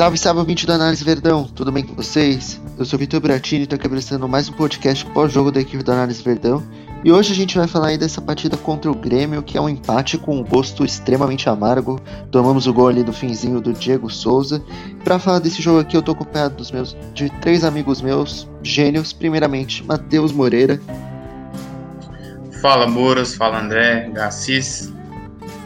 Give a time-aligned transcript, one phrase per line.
[0.00, 2.58] Salve, salve, ouvinte do Análise Verdão, tudo bem com vocês?
[2.78, 5.92] Eu sou Vitor Bratini e estou aqui apresentando mais um podcast pós-jogo da equipe do
[5.92, 6.62] Análise Verdão.
[7.04, 9.68] E hoje a gente vai falar aí dessa partida contra o Grêmio, que é um
[9.68, 12.00] empate com um gosto extremamente amargo.
[12.30, 14.64] Tomamos o gol ali do finzinho do Diego Souza.
[15.04, 19.12] Para falar desse jogo aqui, eu tô acompanhado dos meus, de três amigos meus, gênios.
[19.12, 20.80] Primeiramente, Matheus Moreira.
[22.62, 24.90] Fala, Boras, fala, André, Gassis.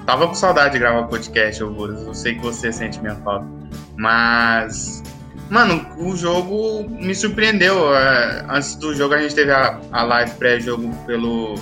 [0.05, 2.03] Tava com saudade de gravar podcast, Boras.
[2.03, 3.64] Eu sei que você sente minha falta.
[3.97, 5.03] Mas,
[5.51, 7.95] mano, o jogo me surpreendeu.
[7.95, 11.55] É, antes do jogo a gente teve a, live pré-jogo pelo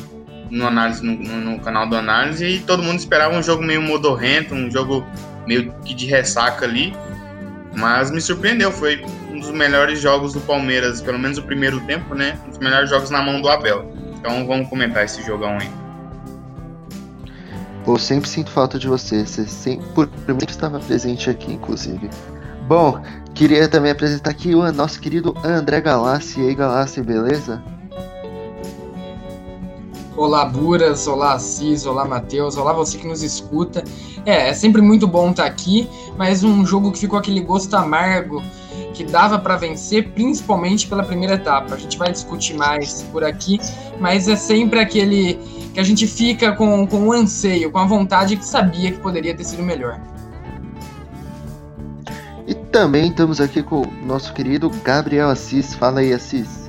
[0.50, 4.54] no análise no, no, canal do análise e todo mundo esperava um jogo meio modorrento,
[4.54, 5.06] um jogo
[5.46, 6.94] meio que de ressaca ali.
[7.74, 12.14] Mas me surpreendeu, foi um dos melhores jogos do Palmeiras, pelo menos o primeiro tempo,
[12.14, 12.38] né?
[12.46, 13.90] Um dos melhores jogos na mão do Abel.
[14.18, 15.81] Então vamos comentar esse jogão aí.
[17.84, 19.26] Pô, sempre sinto falta de você.
[19.26, 22.08] Você sempre, por mim estava presente aqui, inclusive.
[22.68, 23.00] Bom,
[23.34, 26.40] queria também apresentar aqui o nosso querido André Galassi.
[26.40, 27.62] E aí, Galassi, beleza?
[30.16, 33.82] Olá, Buras, olá, Cis, olá, Matheus, olá, você que nos escuta.
[34.24, 38.42] É, é sempre muito bom estar aqui, mas um jogo que ficou aquele gosto amargo
[38.92, 41.74] que dava para vencer, principalmente pela primeira etapa.
[41.74, 43.60] A gente vai discutir mais por aqui,
[43.98, 45.34] mas é sempre aquele
[45.72, 49.34] que a gente fica com, com o anseio, com a vontade que sabia que poderia
[49.34, 50.00] ter sido melhor.
[52.46, 55.74] E também estamos aqui com o nosso querido Gabriel Assis.
[55.74, 56.68] Fala aí, Assis.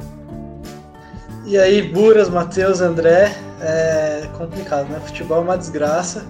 [1.45, 4.99] E aí, Buras, Matheus, André, é complicado, né?
[5.05, 6.25] Futebol é uma desgraça,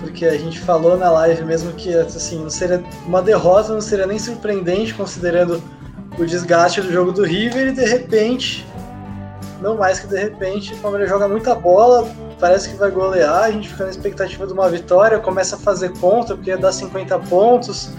[0.00, 4.06] porque a gente falou na live mesmo que assim, não seria uma derrota, não seria
[4.06, 5.62] nem surpreendente considerando
[6.18, 8.66] o desgaste do jogo do River e de repente
[9.60, 12.08] não mais que de repente o Palmeiras joga muita bola,
[12.38, 15.92] parece que vai golear, a gente fica na expectativa de uma vitória, começa a fazer
[15.98, 17.90] conta, porque ia dar 50 pontos,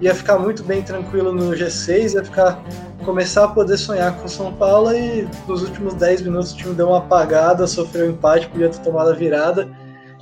[0.00, 2.62] ia ficar muito bem tranquilo no G6, ia ficar
[3.04, 6.88] começar a poder sonhar com São Paulo e nos últimos 10 minutos o time deu
[6.88, 9.68] uma apagada, sofreu um empate, podia ter tomado a virada.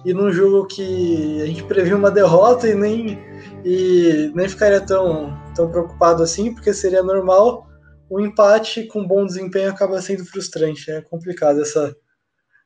[0.09, 3.19] E num jogo que a gente previu uma derrota e nem,
[3.63, 7.69] e nem ficaria tão, tão preocupado assim, porque seria normal,
[8.09, 10.91] o empate com bom desempenho acaba sendo frustrante.
[10.91, 11.95] É complicado essa,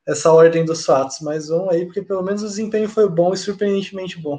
[0.07, 3.37] essa ordem dos fatos, mas vamos aí, porque pelo menos o desempenho foi bom e
[3.37, 4.39] surpreendentemente bom.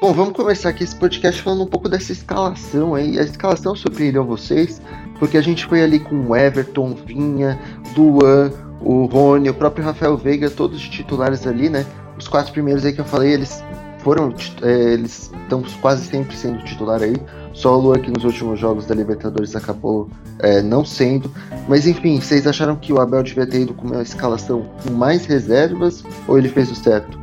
[0.00, 3.18] Bom, vamos começar aqui esse podcast falando um pouco dessa escalação aí.
[3.18, 4.80] A escalação surpreendeu vocês,
[5.18, 7.60] porque a gente foi ali com o Everton, Vinha,
[7.94, 8.50] Luan,
[8.80, 11.84] o Rony, o próprio Rafael Veiga, todos os titulares ali, né?
[12.20, 13.62] os quatro primeiros aí que eu falei, eles
[13.98, 14.34] foram.
[14.62, 17.16] É, eles estão quase sempre sendo titular aí.
[17.52, 21.30] Só o Lua que nos últimos jogos da Libertadores acabou é, não sendo.
[21.68, 25.26] Mas enfim, vocês acharam que o Abel devia ter ido com uma escalação com mais
[25.26, 27.19] reservas ou ele fez o certo?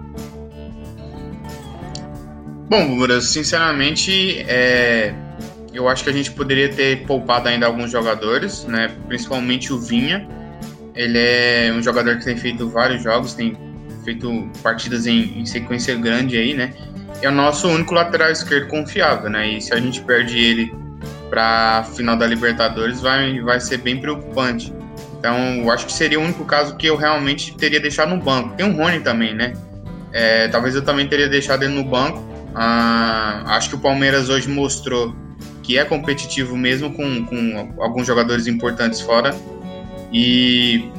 [2.69, 5.13] Bom, Gura, sinceramente, é,
[5.73, 8.91] eu acho que a gente poderia ter poupado ainda alguns jogadores, né?
[9.07, 10.27] Principalmente o Vinha.
[10.93, 13.55] Ele é um jogador que tem feito vários jogos, tem
[14.03, 16.73] feito partidas em, em, sequência grande aí, né?
[17.21, 19.47] É o nosso único lateral esquerdo confiável, né?
[19.47, 20.73] E se a gente perde ele
[21.29, 24.73] para final da Libertadores, vai, vai ser bem preocupante.
[25.19, 28.55] Então, eu acho que seria o único caso que eu realmente teria deixado no banco.
[28.55, 29.53] Tem o Rony também, né?
[30.11, 32.36] É, talvez eu também teria deixado ele no banco.
[32.59, 35.15] Ah, acho que o Palmeiras hoje mostrou
[35.61, 39.35] que é competitivo mesmo com, com alguns jogadores importantes fora.
[40.11, 40.89] E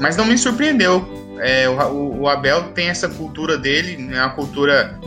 [0.00, 4.98] mas não me surpreendeu é, o, o, Abel tem essa cultura dele, né, a cultura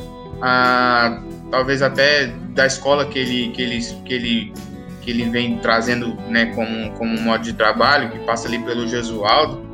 [0.42, 4.54] a, talvez até da escola que ele, que ele, que ele,
[5.02, 9.66] que ele vem trazendo né, como, como modo de trabalho, que passa ali pelo Jesualdo.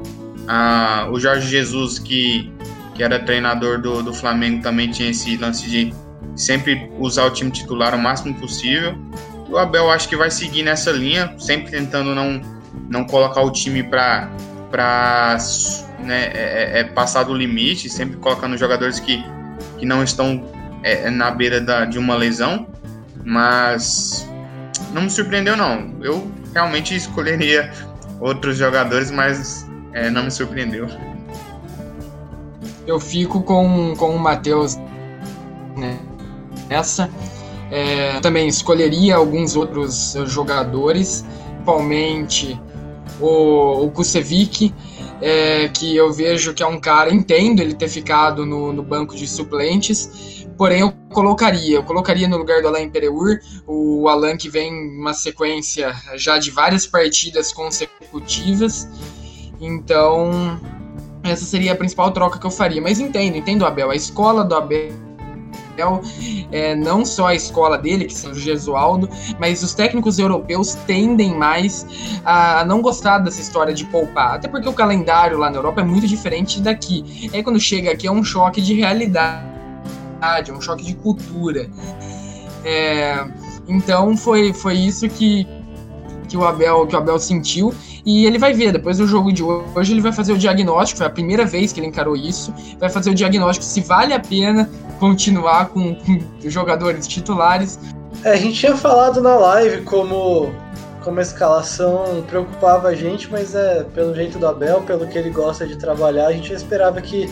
[0.47, 2.51] Ah, o Jorge Jesus, que,
[2.95, 5.93] que era treinador do, do Flamengo, também tinha esse lance de
[6.35, 8.97] sempre usar o time titular o máximo possível.
[9.49, 12.41] O Abel acho que vai seguir nessa linha, sempre tentando não,
[12.89, 14.29] não colocar o time para
[15.99, 19.23] né, é, é, é passar do limite, sempre colocando jogadores que,
[19.77, 20.43] que não estão
[20.81, 22.67] é, é, na beira da, de uma lesão,
[23.23, 24.27] mas
[24.91, 25.93] não me surpreendeu não.
[26.01, 27.71] Eu realmente escolheria
[28.19, 30.87] outros jogadores, mas é, não me surpreendeu.
[32.85, 34.77] Eu fico com, com o Matheus
[35.77, 35.97] né,
[36.69, 37.09] nessa.
[37.71, 41.25] É, também escolheria alguns outros jogadores,
[41.55, 42.59] principalmente
[43.19, 44.73] o, o Kusevic,
[45.21, 49.15] é, que eu vejo que é um cara, entendo ele ter ficado no, no banco
[49.15, 54.49] de suplentes, porém eu colocaria, eu colocaria no lugar do Alain Pereur, o Alain que
[54.49, 58.87] vem uma sequência já de várias partidas consecutivas,
[59.59, 60.59] então
[61.23, 62.81] essa seria a principal troca que eu faria.
[62.81, 63.89] Mas entendo, entendo o Abel.
[63.89, 64.91] A escola do Abel
[66.51, 69.09] é, não só a escola dele, que são o Gesualdo,
[69.39, 71.85] mas os técnicos europeus tendem mais
[72.23, 74.35] a não gostar dessa história de poupar.
[74.35, 77.29] Até porque o calendário lá na Europa é muito diferente daqui.
[77.31, 79.43] E aí quando chega aqui é um choque de realidade,
[80.49, 81.69] é um choque de cultura.
[82.63, 83.25] É,
[83.67, 85.47] então foi, foi isso que,
[86.27, 87.73] que, o Abel, que o Abel sentiu.
[88.05, 91.07] E ele vai ver, depois do jogo de hoje, ele vai fazer o diagnóstico, foi
[91.07, 94.69] a primeira vez que ele encarou isso, vai fazer o diagnóstico se vale a pena
[94.99, 97.79] continuar com, com jogadores titulares.
[98.23, 100.53] É, a gente tinha falado na live como,
[101.01, 105.29] como a escalação preocupava a gente, mas é pelo jeito do Abel, pelo que ele
[105.29, 107.29] gosta de trabalhar, a gente esperava que,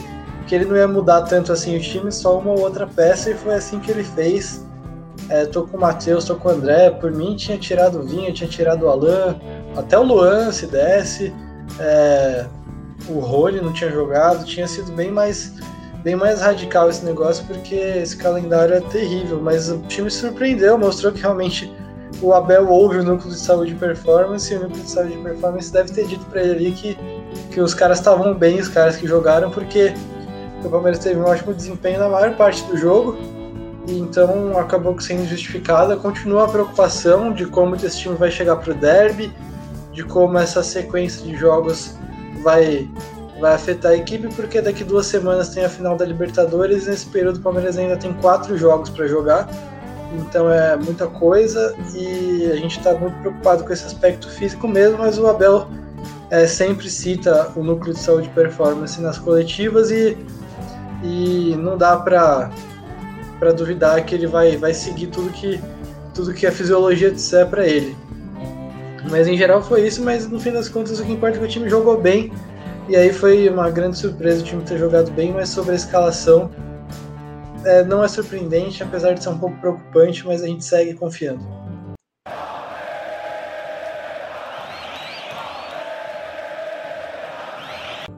[0.48, 3.34] que ele não ia mudar tanto assim o time, só uma ou outra peça, e
[3.34, 4.66] foi assim que ele fez.
[5.32, 8.34] É, tô com o Matheus, tô com o André, por mim tinha tirado o Vinha,
[8.34, 9.40] tinha tirado o Alan,
[9.78, 11.34] até o Luan se desse,
[11.80, 12.46] é,
[13.08, 15.54] o Rony não tinha jogado, tinha sido bem mais
[16.04, 21.14] bem mais radical esse negócio, porque esse calendário é terrível, mas o time surpreendeu, mostrou
[21.14, 21.72] que realmente
[22.22, 25.24] o Abel ouve o núcleo de saúde e performance, e o núcleo de saúde e
[25.24, 26.98] performance deve ter dito para ele ali que,
[27.52, 29.94] que os caras estavam bem, os caras que jogaram, porque
[30.62, 33.16] o Palmeiras teve um ótimo desempenho na maior parte do jogo,
[34.00, 35.96] então acabou sendo justificada.
[35.98, 39.34] Continua a preocupação de como esse time vai chegar para o derby,
[39.94, 41.96] de como essa sequência de jogos
[42.44, 42.90] vai
[43.40, 46.86] vai afetar a equipe, porque daqui duas semanas tem a final da Libertadores.
[46.86, 49.50] Nesse período, o Palmeiras ainda tem quatro jogos para jogar,
[50.14, 55.00] então é muita coisa e a gente está muito preocupado com esse aspecto físico mesmo.
[55.00, 55.68] Mas o Abel
[56.30, 60.16] é, sempre cita o núcleo de saúde e performance nas coletivas e,
[61.04, 62.52] e não dá para
[63.42, 65.60] para duvidar que ele vai, vai seguir tudo que
[66.14, 67.98] tudo que a fisiologia disser para ele.
[69.10, 71.46] Mas em geral foi isso, mas no fim das contas o que importa é que
[71.46, 72.32] o time jogou bem
[72.88, 76.52] e aí foi uma grande surpresa o time ter jogado bem, mas sobre a escalação
[77.66, 81.44] é, não é surpreendente, apesar de ser um pouco preocupante, mas a gente segue confiando.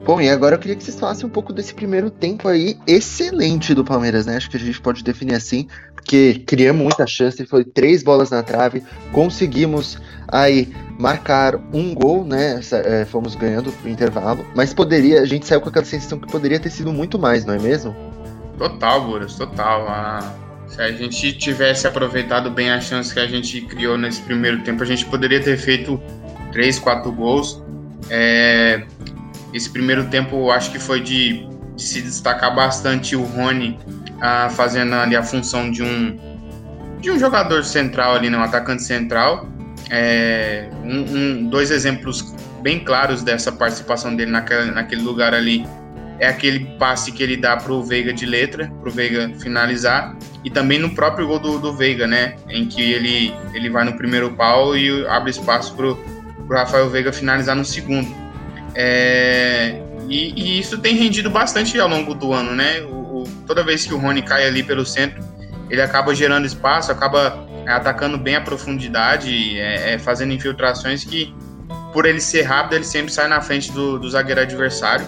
[0.04, 3.74] Bom, e agora eu queria que vocês falassem um pouco desse primeiro tempo aí excelente
[3.74, 4.36] do Palmeiras, né?
[4.36, 8.42] Acho que a gente pode definir assim, porque criamos muita chance, foi três bolas na
[8.42, 8.82] trave,
[9.12, 9.98] conseguimos
[10.28, 12.60] aí marcar um gol, né?
[12.70, 16.60] É, fomos ganhando o intervalo, mas poderia, a gente saiu com aquela sensação que poderia
[16.60, 17.96] ter sido muito mais, não é mesmo?
[18.58, 19.86] Total, Buras, total.
[19.88, 20.34] Ah,
[20.66, 24.82] se a gente tivesse aproveitado bem a chance que a gente criou nesse primeiro tempo,
[24.82, 26.00] a gente poderia ter feito
[26.52, 27.62] três, quatro gols.
[28.10, 28.84] É,
[29.54, 31.46] esse primeiro tempo, acho que foi de,
[31.76, 33.78] de se destacar bastante o Rony
[34.20, 36.34] ah, fazendo ali a função de um
[37.00, 39.46] de um jogador central ali, né, um atacante central
[39.90, 45.66] é, um, um, dois exemplos bem claros dessa participação dele naquele, naquele lugar ali
[46.18, 50.78] é aquele passe que ele dá pro Veiga de letra, pro Veiga finalizar, e também
[50.78, 52.36] no próprio gol do, do Veiga, né?
[52.48, 55.96] Em que ele, ele vai no primeiro pau e abre espaço pro,
[56.46, 58.23] pro Rafael Veiga finalizar no segundo.
[58.74, 62.80] É, e, e, isso tem rendido bastante ao longo do ano, né?
[62.82, 65.22] O, o, toda vez que o Rony cai ali pelo centro,
[65.70, 71.34] ele acaba gerando espaço, acaba atacando bem a profundidade, é, é, fazendo infiltrações que,
[71.92, 75.06] por ele ser rápido, ele sempre sai na frente do, do zagueiro adversário.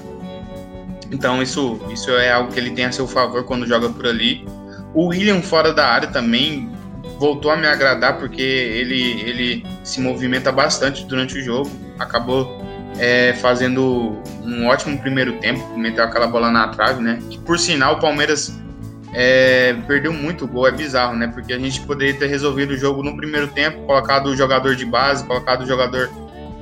[1.10, 4.46] Então isso, isso é algo que ele tem a seu favor quando joga por ali.
[4.94, 6.70] O William fora da área também
[7.18, 11.70] voltou a me agradar porque ele, ele se movimenta bastante durante o jogo.
[11.98, 12.60] Acabou
[12.98, 17.18] é, fazendo um ótimo primeiro tempo, meteu aquela bola na trave, né?
[17.30, 18.58] Que por sinal o Palmeiras
[19.12, 21.26] é, perdeu muito gol, é bizarro, né?
[21.28, 24.84] Porque a gente poderia ter resolvido o jogo no primeiro tempo, colocado o jogador de
[24.84, 26.10] base, colocado o jogador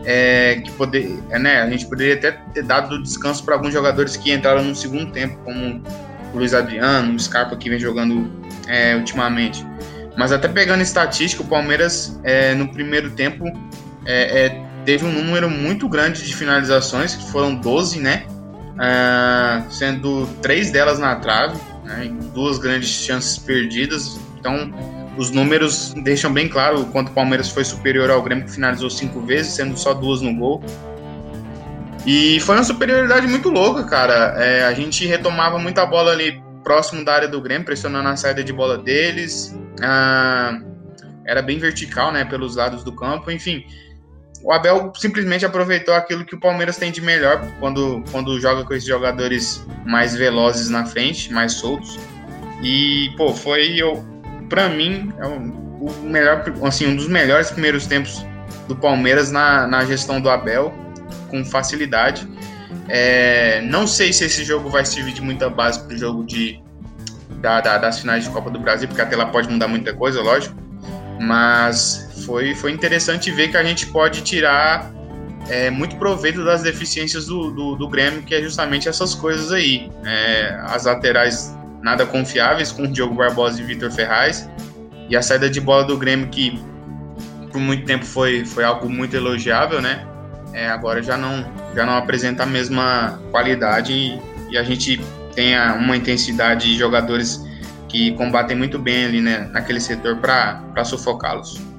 [0.04, 1.62] é, que poder, é, né?
[1.62, 5.38] A gente poderia até ter dado descanso para alguns jogadores que entraram no segundo tempo,
[5.44, 5.82] como
[6.32, 8.30] o Luiz Adriano, o Scarpa que vem jogando
[8.68, 9.64] é, ultimamente.
[10.16, 13.44] Mas até pegando estatística, o Palmeiras é, no primeiro tempo
[14.06, 18.26] é, teve um número muito grande de finalizações, que foram 12, né?
[19.70, 24.18] sendo três delas na trave né, duas grandes chances perdidas.
[24.38, 24.72] Então,
[25.16, 28.90] os números deixam bem claro o quanto o Palmeiras foi superior ao Grêmio, que finalizou
[28.90, 30.62] cinco vezes, sendo só duas no gol.
[32.06, 34.34] E foi uma superioridade muito louca, cara.
[34.38, 38.42] É, a gente retomava muita bola ali próximo da área do Grêmio, pressionando a saída
[38.42, 39.56] de bola deles.
[39.82, 40.58] Ah,
[41.26, 43.30] era bem vertical, né, pelos lados do campo.
[43.30, 43.64] Enfim,
[44.44, 48.74] o Abel simplesmente aproveitou aquilo que o Palmeiras tem de melhor quando, quando joga com
[48.74, 51.98] esses jogadores mais velozes na frente, mais soltos.
[52.62, 54.04] E, pô, foi, eu,
[54.50, 58.24] pra mim, é o melhor, assim, um dos melhores primeiros tempos
[58.68, 60.74] do Palmeiras na, na gestão do Abel,
[61.30, 62.28] com facilidade.
[62.90, 66.62] É, não sei se esse jogo vai servir de muita base para o jogo de,
[67.40, 70.20] da, da, das finais de Copa do Brasil, porque até lá pode mudar muita coisa,
[70.20, 70.54] lógico.
[71.18, 74.92] Mas foi, foi interessante ver que a gente pode tirar
[75.48, 79.90] é, muito proveito das deficiências do, do, do, Grêmio, que é justamente essas coisas aí.
[80.04, 84.48] É, as laterais nada confiáveis, com o Diogo Barbosa e Vitor Ferraz,
[85.08, 86.58] e a saída de bola do Grêmio, que
[87.52, 90.06] por muito tempo foi, foi algo muito elogiável, né?
[90.52, 95.00] É, agora já não, já não apresenta a mesma qualidade e, e a gente
[95.34, 97.44] tem uma intensidade de jogadores
[97.88, 101.73] que combatem muito bem ali né, naquele setor para sufocá-los.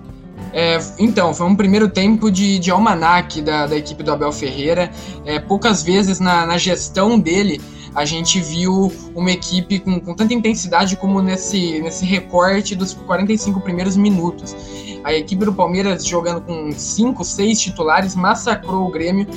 [0.57, 4.89] É, então, foi um primeiro tempo de, de almanac da, da equipe do Abel Ferreira.
[5.25, 7.61] É, poucas vezes na, na gestão dele
[7.93, 13.59] a gente viu uma equipe com, com tanta intensidade como nesse, nesse recorte dos 45
[13.59, 14.55] primeiros minutos.
[15.03, 19.27] A equipe do Palmeiras jogando com 5, 6 titulares massacrou o Grêmio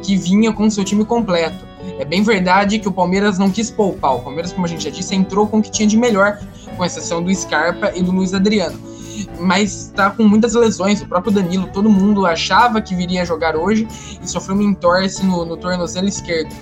[0.00, 1.66] que vinha com seu time completo.
[1.98, 4.14] É bem verdade que o Palmeiras não quis poupar.
[4.14, 6.38] O Palmeiras, como a gente já disse, entrou com o que tinha de melhor,
[6.76, 8.87] com exceção do Scarpa e do Luiz Adriano.
[9.38, 11.00] Mas está com muitas lesões.
[11.00, 13.86] O próprio Danilo, todo mundo achava que viria jogar hoje
[14.22, 16.54] e sofreu uma entorse no, no tornozelo esquerdo.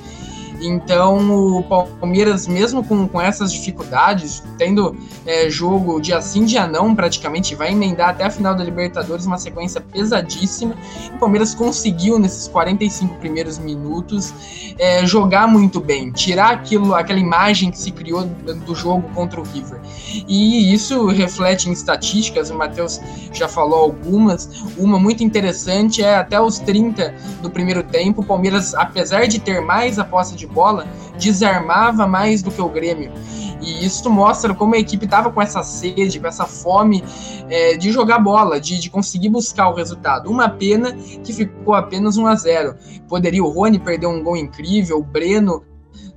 [0.60, 6.94] Então, o Palmeiras, mesmo com, com essas dificuldades, tendo é, jogo dia sim, dia não,
[6.94, 10.74] praticamente, vai emendar até a final da Libertadores, uma sequência pesadíssima.
[11.14, 14.32] O Palmeiras conseguiu, nesses 45 primeiros minutos,
[14.78, 19.44] é, jogar muito bem, tirar aquilo, aquela imagem que se criou do jogo contra o
[19.44, 19.80] River.
[20.26, 23.00] E isso reflete em estatísticas, o Matheus
[23.32, 24.48] já falou algumas.
[24.76, 29.60] Uma muito interessante é até os 30 do primeiro tempo, o Palmeiras, apesar de ter
[29.60, 30.86] mais a posse de de bola
[31.18, 33.12] desarmava mais do que o Grêmio.
[33.60, 37.02] E isso mostra como a equipe estava com essa sede, com essa fome
[37.48, 40.30] é, de jogar bola, de, de, conseguir buscar o resultado.
[40.30, 40.92] Uma pena
[41.24, 42.74] que ficou apenas 1 a 0
[43.08, 45.64] Poderia o Rony perder um gol incrível, o Breno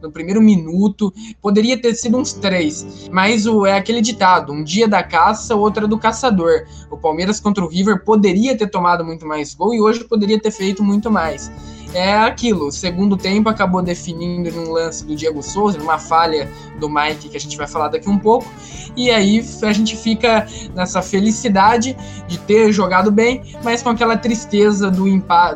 [0.01, 4.87] no primeiro minuto, poderia ter sido uns três, mas o, é aquele ditado: um dia
[4.87, 6.65] da caça, outra do caçador.
[6.89, 10.51] O Palmeiras contra o River poderia ter tomado muito mais gol e hoje poderia ter
[10.51, 11.51] feito muito mais
[11.93, 12.67] é aquilo.
[12.67, 17.37] O segundo tempo acabou definindo num lance do Diego Souza, numa falha do Mike que
[17.37, 18.47] a gente vai falar daqui um pouco.
[18.95, 21.95] E aí a gente fica nessa felicidade
[22.27, 25.05] de ter jogado bem, mas com aquela tristeza do,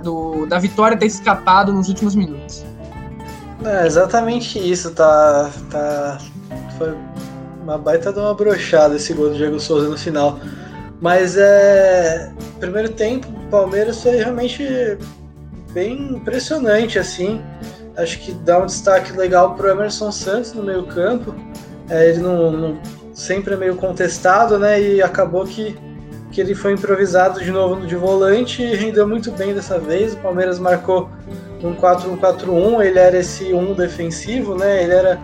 [0.01, 2.65] do da vitória ter escapado nos últimos minutos.
[3.63, 6.17] É exatamente isso, tá, tá
[6.77, 6.93] foi
[7.61, 10.39] uma baita de uma brochada esse gol do Diego Souza no final.
[10.99, 14.97] Mas é primeiro tempo, o Palmeiras foi realmente
[15.73, 17.41] bem impressionante, assim.
[17.95, 21.35] Acho que dá um destaque legal pro Emerson Santos no meio campo.
[21.89, 22.81] É, ele não, não,
[23.13, 24.81] sempre é meio contestado, né?
[24.81, 25.77] E acabou que,
[26.31, 30.13] que ele foi improvisado de novo de volante e rendeu muito bem dessa vez.
[30.13, 31.09] O Palmeiras marcou
[31.63, 34.83] um 4-1-4-1, ele era esse 1 defensivo, né?
[34.83, 35.21] Ele era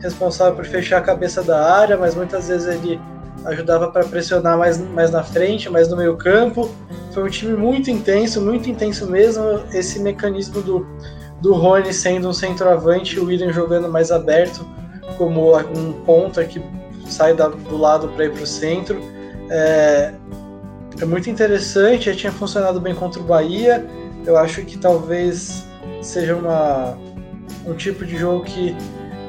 [0.00, 3.00] responsável por fechar a cabeça da área, mas muitas vezes ele
[3.44, 6.70] ajudava para pressionar mais, mais na frente, mais no meio campo.
[7.14, 9.60] Foi um time muito intenso, muito intenso mesmo.
[9.72, 10.86] Esse mecanismo do,
[11.40, 14.66] do Rony sendo um centroavante e o William jogando mais aberto,
[15.16, 16.60] como um ponta que
[17.08, 19.00] sai da, do lado para ir para o centro.
[19.48, 20.12] É,
[21.00, 23.86] é muito interessante, já tinha funcionado bem contra o Bahia.
[24.26, 25.64] Eu acho que talvez
[26.02, 26.98] seja uma,
[27.64, 28.76] um tipo de jogo que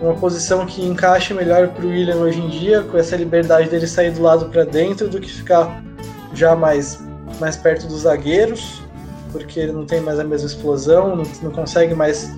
[0.01, 3.87] uma posição que encaixe melhor para o William hoje em dia, com essa liberdade dele
[3.87, 5.83] sair do lado para dentro do que ficar
[6.33, 6.99] já mais,
[7.39, 8.81] mais perto dos zagueiros,
[9.31, 12.31] porque ele não tem mais a mesma explosão, não, não consegue mais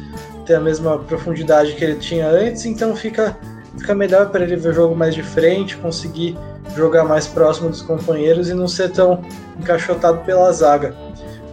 [0.46, 3.38] ter a mesma profundidade que ele tinha antes, então fica,
[3.78, 6.38] fica melhor para ele ver o jogo mais de frente, conseguir
[6.76, 9.22] jogar mais próximo dos companheiros e não ser tão
[9.60, 10.96] encaixotado pela zaga.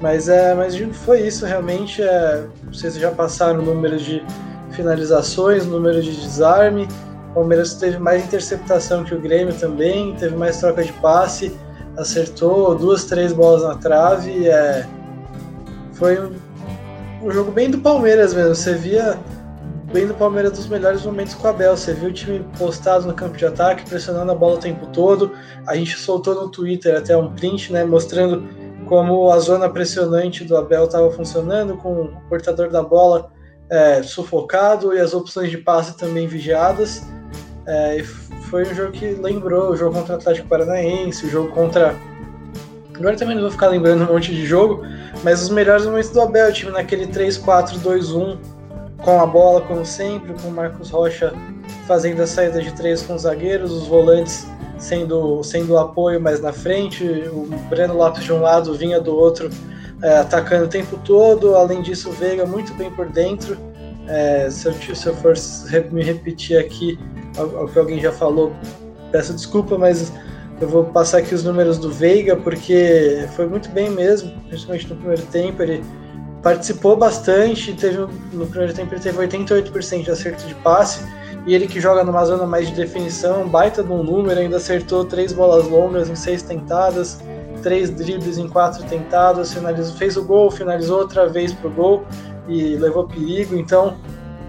[0.00, 2.02] Mas é, mas foi isso realmente.
[2.02, 4.22] É, vocês já passaram números de
[4.70, 6.88] finalizações, número de desarme.
[7.30, 11.56] O Palmeiras teve mais interceptação que o Grêmio também, teve mais troca de passe,
[11.96, 14.48] acertou duas, três bolas na trave.
[14.48, 14.86] É...
[15.92, 16.32] Foi um,
[17.22, 18.54] um jogo bem do Palmeiras mesmo.
[18.54, 19.18] Você via
[19.92, 21.76] bem do Palmeiras dos melhores momentos com o Abel.
[21.76, 25.32] Você viu o time postado no campo de ataque, pressionando a bola o tempo todo.
[25.66, 28.42] A gente soltou no Twitter até um print, né, mostrando
[28.86, 33.30] como a zona pressionante do Abel estava funcionando, com o portador da bola
[33.70, 37.02] é, sufocado e as opções de passe também vigiadas.
[37.66, 38.04] É,
[38.54, 41.92] foi um jogo que lembrou o jogo contra o Atlético Paranaense, o jogo contra.
[42.94, 44.86] Agora também não vou ficar lembrando um monte de jogo,
[45.24, 48.38] mas os melhores momentos do Abel, time naquele 3-4-2-1,
[48.98, 51.34] com a bola, como sempre, com o Marcos Rocha
[51.88, 54.46] fazendo a saída de três com os zagueiros, os volantes
[54.78, 59.50] sendo, sendo apoio mais na frente, o Breno Lopes de um lado, vinha do outro,
[60.00, 61.56] é, atacando o tempo todo.
[61.56, 63.58] Além disso, o Veiga muito bem por dentro.
[64.06, 65.34] É, se, eu, se eu for
[65.90, 66.96] me repetir aqui
[67.36, 68.52] ao, que alguém já falou,
[69.10, 70.12] peço desculpa, mas
[70.60, 74.96] eu vou passar aqui os números do Veiga, porque foi muito bem mesmo, principalmente no
[74.96, 75.62] primeiro tempo.
[75.62, 75.84] Ele
[76.42, 81.04] participou bastante, teve no primeiro tempo ele teve 88% de acerto de passe,
[81.46, 85.04] e ele que joga numa zona mais de definição, baita de um número, ainda acertou
[85.04, 87.20] três bolas longas em seis tentadas,
[87.62, 92.04] três dribles em quatro tentadas, finalizou, fez o gol, finalizou outra vez pro gol
[92.46, 93.56] e levou perigo.
[93.56, 93.96] Então,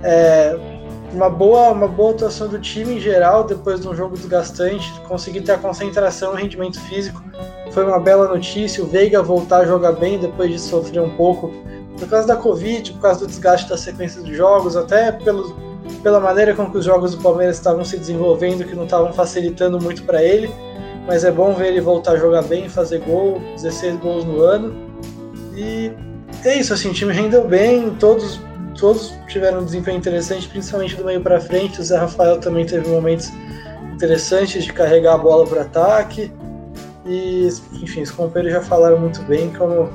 [0.04, 0.75] é,
[1.14, 5.42] uma boa, uma boa atuação do time em geral, depois de um jogo desgastante, conseguir
[5.42, 7.24] ter a concentração e rendimento físico.
[7.72, 8.84] Foi uma bela notícia.
[8.84, 11.52] O Veiga voltar a jogar bem depois de sofrer um pouco
[11.98, 15.56] por causa da Covid, por causa do desgaste da sequência de jogos, até pelo,
[16.04, 19.80] pela maneira com que os jogos do Palmeiras estavam se desenvolvendo, que não estavam facilitando
[19.80, 20.54] muito para ele.
[21.08, 24.76] Mas é bom ver ele voltar a jogar bem, fazer gol, 16 gols no ano.
[25.56, 25.92] E
[26.44, 28.40] é isso, assim, o time rendeu bem, todos,
[28.77, 31.82] todos tiveram um desempenho interessante, principalmente do meio para frente.
[31.82, 33.32] O Zé Rafael também teve momentos
[33.94, 36.32] interessantes de carregar a bola para ataque.
[37.05, 39.89] E, enfim, os companheiros já falaram muito bem como,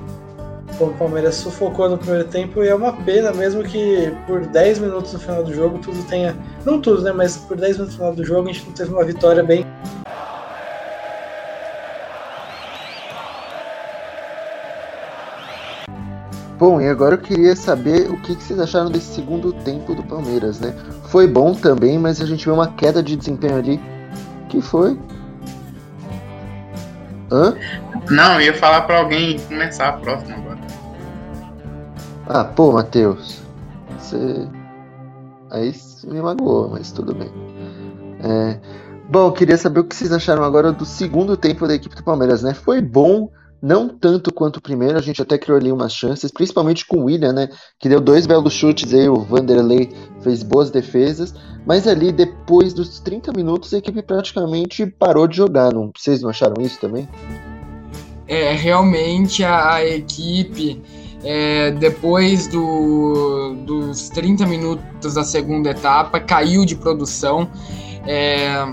[0.78, 2.62] como o Palmeiras sufocou no primeiro tempo.
[2.62, 6.36] E é uma pena, mesmo que por 10 minutos no final do jogo tudo tenha.
[6.64, 7.12] Não tudo, né?
[7.12, 9.66] Mas por 10 minutos no final do jogo a gente não teve uma vitória bem
[16.60, 20.60] Bom, e agora eu queria saber o que, vocês acharam desse segundo tempo do Palmeiras,
[20.60, 20.74] né?
[21.04, 23.80] Foi bom também, mas a gente viu uma queda de desempenho ali.
[24.50, 24.98] que foi?
[27.32, 27.56] Hã?
[28.10, 30.58] Não, eu ia falar pra alguém começar a próxima agora.
[32.28, 33.40] Ah, pô, Matheus.
[33.98, 34.46] Você.
[35.50, 35.74] Aí
[36.04, 37.32] me magoou, mas tudo bem.
[38.22, 38.60] É...
[39.08, 42.04] Bom, eu queria saber o que vocês acharam agora do segundo tempo da equipe do
[42.04, 42.52] Palmeiras, né?
[42.52, 43.30] Foi bom,
[43.62, 47.04] não tanto quanto o primeiro, a gente até criou ali umas chances, principalmente com o
[47.04, 47.48] William, né?
[47.78, 49.90] Que deu dois belos chutes aí, o Vanderlei
[50.22, 51.34] fez boas defesas,
[51.66, 55.90] mas ali depois dos 30 minutos a equipe praticamente parou de jogar, não?
[55.96, 57.08] Vocês não acharam isso também?
[58.26, 60.80] É, realmente a, a equipe,
[61.22, 67.50] é, depois do, dos 30 minutos da segunda etapa, caiu de produção.
[68.06, 68.72] É,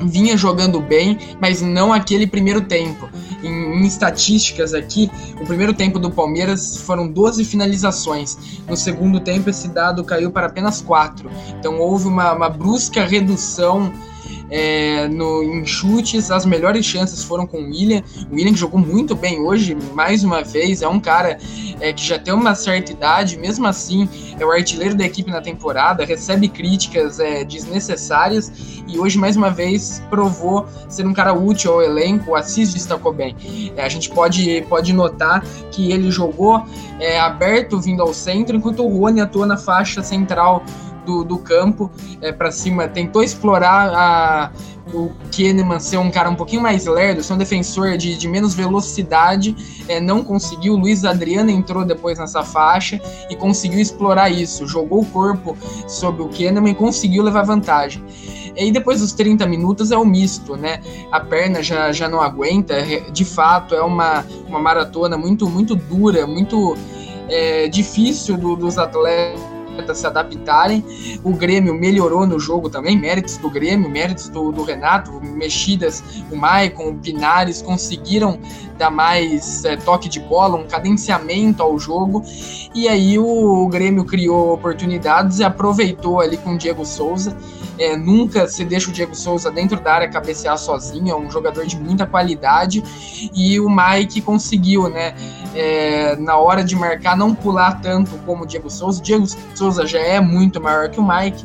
[0.00, 3.08] vinha jogando bem, mas não aquele primeiro tempo.
[3.46, 8.60] Em, em, estatísticas aqui, o primeiro tempo do Palmeiras foram 12 finalizações.
[8.68, 11.30] No segundo tempo, esse dado caiu para apenas 4.
[11.58, 13.92] Então houve uma, uma brusca redução
[14.50, 18.02] é, no, em chutes, as melhores chances foram com o William.
[18.30, 21.38] O William que jogou muito bem hoje, mais uma vez, é um cara
[21.80, 25.40] é, que já tem uma certa idade, mesmo assim é o artilheiro da equipe na
[25.40, 28.52] temporada, recebe críticas é, desnecessárias
[28.88, 32.30] e hoje, mais uma vez, provou ser um cara útil ao elenco.
[32.30, 33.34] O Assis destacou bem.
[33.76, 36.64] É, a gente pode, pode notar que ele jogou
[37.00, 40.62] é, aberto vindo ao centro, enquanto o Rony atua na faixa central
[41.06, 41.90] do, do campo
[42.20, 44.52] é, para cima, tentou explorar a,
[44.92, 48.54] o Kahneman ser um cara um pouquinho mais lerdo, ser um defensor de, de menos
[48.54, 49.56] velocidade,
[49.88, 50.74] é, não conseguiu.
[50.74, 54.66] O Luiz Adriano entrou depois nessa faixa e conseguiu explorar isso.
[54.66, 58.04] Jogou o corpo sobre o Kahneman e conseguiu levar vantagem.
[58.56, 60.80] E depois dos 30 minutos é o misto, né?
[61.12, 62.74] A perna já, já não aguenta.
[63.12, 66.74] De fato, é uma, uma maratona muito, muito dura, muito
[67.28, 69.55] é, difícil do, dos atletas
[69.94, 70.84] se adaptarem.
[71.22, 76.36] O Grêmio melhorou no jogo também, méritos do Grêmio, méritos do, do Renato, mexidas, o
[76.36, 78.38] Maicon, o Pinares conseguiram
[78.78, 82.22] dar mais é, toque de bola, um cadenciamento ao jogo.
[82.74, 87.36] E aí o, o Grêmio criou oportunidades e aproveitou ali com o Diego Souza.
[87.78, 91.66] É, nunca se deixa o Diego Souza dentro da área cabecear sozinho, é um jogador
[91.66, 92.82] de muita qualidade.
[93.34, 95.14] E o Mike conseguiu, né?
[95.54, 99.00] É, na hora de marcar, não pular tanto como o Diego Souza.
[99.00, 101.44] O Diego Souza já é muito maior que o Mike.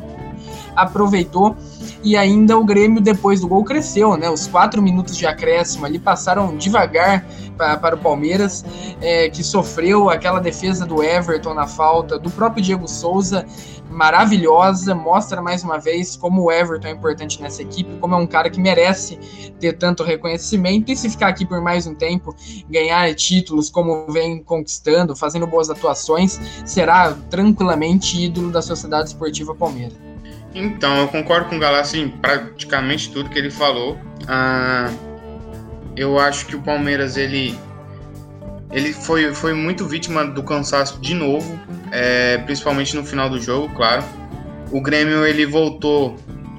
[0.76, 1.56] Aproveitou
[2.04, 4.30] e ainda o Grêmio, depois do gol, cresceu, né?
[4.30, 8.66] Os quatro minutos de acréscimo ali passaram devagar pra, para o Palmeiras,
[9.00, 13.46] é, que sofreu aquela defesa do Everton na falta, do próprio Diego Souza,
[13.92, 18.26] maravilhosa, mostra mais uma vez como o Everton é importante nessa equipe, como é um
[18.26, 19.20] cara que merece
[19.60, 22.34] ter tanto reconhecimento e se ficar aqui por mais um tempo,
[22.70, 30.11] ganhar títulos como vem conquistando, fazendo boas atuações, será tranquilamente ídolo da Sociedade Esportiva Palmeiras.
[30.54, 33.98] Então, eu concordo com o Galassi em praticamente tudo que ele falou.
[34.28, 34.92] Ah,
[35.96, 37.58] eu acho que o Palmeiras ele
[38.72, 41.60] ele foi, foi muito vítima do cansaço de novo,
[41.92, 44.04] é, principalmente no final do jogo, claro.
[44.72, 46.16] O Grêmio ele voltou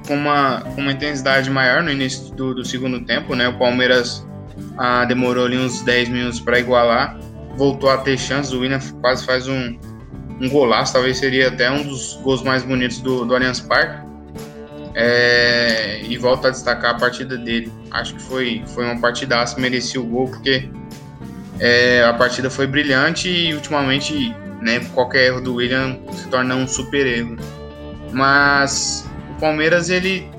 [0.07, 3.47] com uma, com uma intensidade maior no início do, do segundo tempo, né?
[3.47, 4.27] O Palmeiras
[4.77, 7.19] ah, demorou ali uns 10 minutos para igualar,
[7.57, 8.53] voltou a ter chances.
[8.53, 9.75] O William quase faz um,
[10.41, 14.03] um golaço, talvez seria até um dos gols mais bonitos do, do Allianz Parque.
[14.95, 17.71] É, e volto a destacar a partida dele.
[17.91, 20.69] Acho que foi, foi uma partidaça, merecia o gol, porque
[21.59, 26.67] é, a partida foi brilhante e ultimamente né, qualquer erro do William se torna um
[26.67, 27.37] super erro.
[28.11, 30.29] Mas o Palmeiras ele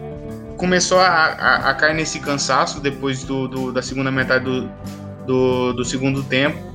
[0.57, 4.71] começou a, a, a cair nesse cansaço depois do, do, da segunda metade do,
[5.27, 6.74] do, do segundo tempo.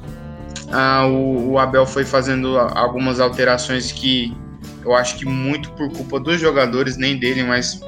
[0.72, 4.36] Ah, o, o, Abel foi fazendo algumas alterações que
[4.84, 7.82] eu acho que muito por culpa dos jogadores, nem dele, mas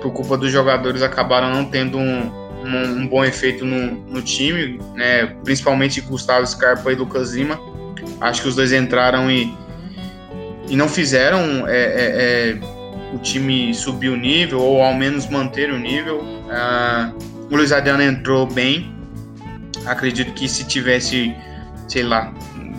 [0.00, 2.30] por culpa dos jogadores acabaram não tendo um,
[2.64, 5.26] um, um bom efeito no, no time, né?
[5.44, 7.58] principalmente Gustavo Scarpa e Lucas Lima.
[8.20, 9.52] Acho que os dois entraram e,
[10.68, 12.58] e não fizeram é, é, é,
[13.14, 16.22] o time subir o nível, ou ao menos manter o nível.
[16.50, 17.12] Ah,
[17.50, 18.94] o Luiz Adriano entrou bem.
[19.86, 21.34] Acredito que se tivesse,
[21.88, 22.32] sei lá,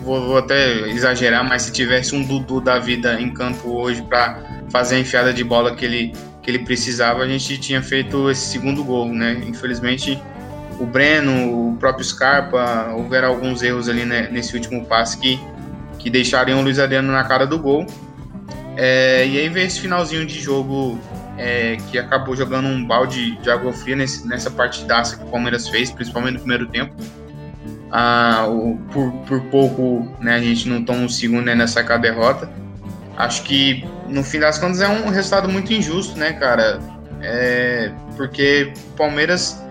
[0.03, 4.41] vou, vou até exagerar, mas se tivesse um Dudu da vida em campo hoje para
[4.69, 8.47] fazer a enfiada de bola que ele, que ele precisava, a gente tinha feito esse
[8.47, 9.41] segundo gol, né?
[9.47, 10.21] Infelizmente,
[10.79, 15.39] o Breno, o próprio Scarpa, houveram alguns erros ali né, nesse último passe que,
[15.97, 17.85] que deixariam o Luiz Adriano na cara do gol.
[18.77, 20.97] É, e aí veio esse finalzinho de jogo
[21.37, 25.67] é, que acabou jogando um balde de água fria nesse, nessa partidaça que o Palmeiras
[25.67, 26.93] fez, principalmente no primeiro tempo.
[27.91, 32.51] Ah, o, por, por pouco né, a gente não toma um segundo né, nessa derrota.
[33.17, 36.79] Acho que no fim das contas é um resultado muito injusto, né, cara?
[37.21, 39.61] É, porque o Palmeiras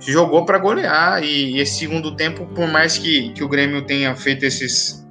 [0.00, 4.14] jogou para golear e, e, esse segundo tempo, por mais que, que o Grêmio tenha
[4.16, 5.06] feito esses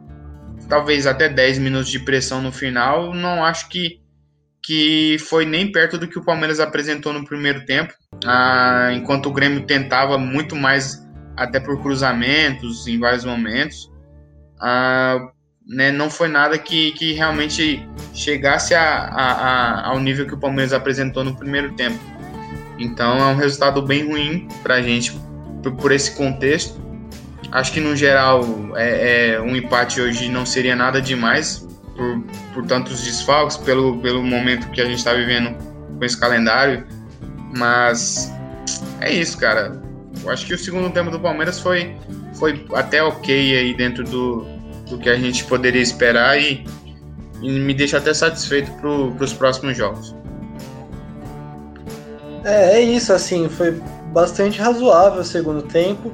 [0.68, 4.02] talvez até 10 minutos de pressão no final, não acho que,
[4.62, 7.94] que foi nem perto do que o Palmeiras apresentou no primeiro tempo.
[8.26, 11.07] Ah, enquanto o Grêmio tentava muito mais,
[11.38, 13.92] até por cruzamentos em vários momentos,
[14.60, 15.30] ah,
[15.68, 20.38] né, não foi nada que, que realmente chegasse a, a, a, ao nível que o
[20.38, 22.00] Palmeiras apresentou no primeiro tempo.
[22.80, 25.14] Então é um resultado bem ruim para a gente
[25.62, 26.82] por, por esse contexto.
[27.52, 28.44] Acho que no geral
[28.76, 32.24] é, é, um empate hoje não seria nada demais por,
[32.54, 35.56] por tantos desfalques, pelo, pelo momento que a gente está vivendo
[35.98, 36.86] com esse calendário.
[37.56, 38.32] Mas
[39.02, 39.87] é isso, cara.
[40.28, 41.96] Eu acho que o segundo tempo do Palmeiras foi,
[42.34, 44.46] foi até ok aí dentro do,
[44.90, 46.66] do que a gente poderia esperar e,
[47.42, 50.14] e me deixa até satisfeito para os próximos jogos.
[52.44, 56.12] É, é isso, assim, foi bastante razoável o segundo tempo.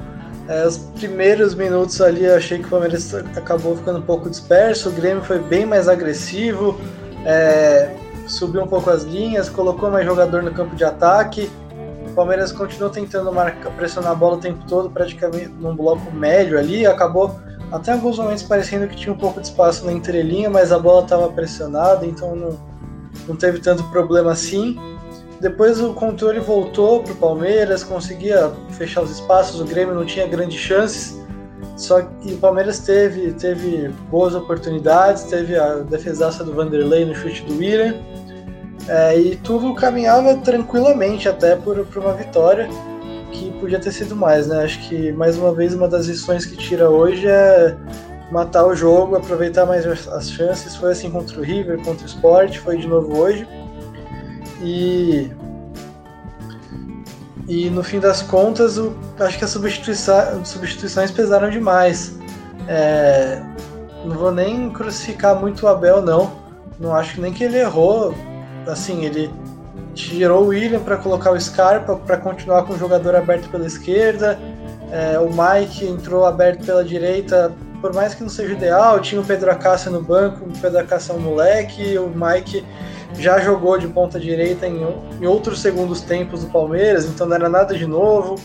[0.47, 4.89] É, os primeiros minutos ali eu achei que o Palmeiras acabou ficando um pouco disperso,
[4.89, 6.80] o Grêmio foi bem mais agressivo,
[7.26, 7.95] é,
[8.28, 11.49] subiu um pouco as linhas, colocou mais jogador no campo de ataque.
[12.13, 16.60] O Palmeiras continuou tentando marcar, pressionar a bola o tempo todo, praticamente num bloco médio
[16.60, 17.39] ali, acabou
[17.71, 21.02] até alguns momentos parecendo que tinha um pouco de espaço na entrelinha, mas a bola
[21.02, 22.60] estava pressionada, então não,
[23.28, 24.80] não teve tanto problema assim.
[25.41, 30.28] Depois o controle voltou para o Palmeiras, conseguia fechar os espaços, o Grêmio não tinha
[30.28, 31.19] grandes chances.
[31.76, 37.43] Só que o Palmeiras teve, teve boas oportunidades, teve a defesaça do Vanderlei no chute
[37.45, 37.95] do William.
[38.87, 42.67] É, e tudo caminhava tranquilamente até por, por uma vitória
[43.31, 44.63] que podia ter sido mais, né?
[44.63, 47.75] Acho que mais uma vez uma das lições que tira hoje é
[48.31, 50.75] matar o jogo, aproveitar mais as chances.
[50.75, 53.47] Foi assim contra o River, contra o Sport, foi de novo hoje.
[54.61, 55.31] E
[57.47, 62.17] e no fim das contas, o, acho que as substituições, substituições pesaram demais.
[62.67, 63.41] É,
[64.05, 66.31] não vou nem crucificar muito o Abel, não.
[66.79, 68.13] Não acho nem que ele errou.
[68.67, 69.32] Assim, ele
[69.93, 74.39] tirou o William para colocar o Scarpa para continuar com o jogador aberto pela esquerda.
[74.91, 78.99] É, o Mike entrou aberto pela direita, por mais que não seja ideal.
[78.99, 82.65] Tinha o Pedro Acácio no banco, o Pedro Acácio é um moleque, o Mike
[83.17, 84.82] já jogou de ponta direita em,
[85.21, 88.36] em outros segundos tempos do Palmeiras, então não era nada de novo.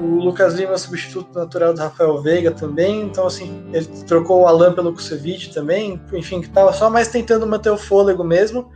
[0.00, 4.46] O Lucas Lima é substituto natural do Rafael Veiga também, então assim, ele trocou o
[4.46, 8.70] Alan pelo Kusevich também, enfim, que tava só mais tentando manter o fôlego mesmo.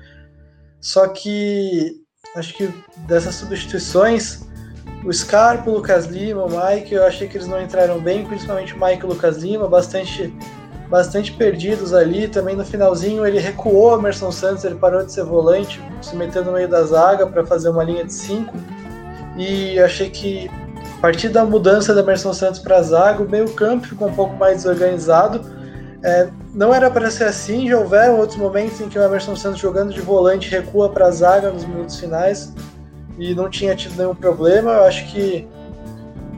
[0.80, 1.96] Só que
[2.36, 2.72] acho que
[3.06, 4.46] dessas substituições,
[5.04, 8.74] o Scarpa, o Lucas Lima, o Mike, eu achei que eles não entraram bem, principalmente
[8.74, 10.32] o Mike e o Lucas Lima, bastante
[10.88, 12.28] bastante perdidos ali.
[12.28, 16.44] Também no finalzinho ele recuou a Emerson Santos, ele parou de ser volante, se meteu
[16.44, 18.54] no meio da zaga para fazer uma linha de 5.
[19.36, 20.50] E achei que
[20.98, 24.58] a partir da mudança da Emerson Santos para zaga, o meio-campo ficou um pouco mais
[24.58, 25.57] desorganizado.
[26.02, 29.58] É, não era para ser assim, já houveram outros momentos em que o Emerson Santos
[29.58, 32.52] jogando de volante recua para a zaga nos minutos finais
[33.18, 34.70] e não tinha tido nenhum problema.
[34.70, 35.46] Eu acho que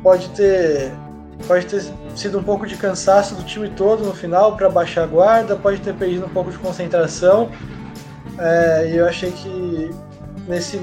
[0.03, 0.93] pode ter
[1.47, 1.83] pode ter
[2.15, 5.81] sido um pouco de cansaço do time todo no final para baixar a guarda, pode
[5.81, 7.51] ter perdido um pouco de concentração.
[8.39, 9.91] É, e eu achei que
[10.47, 10.81] nesse,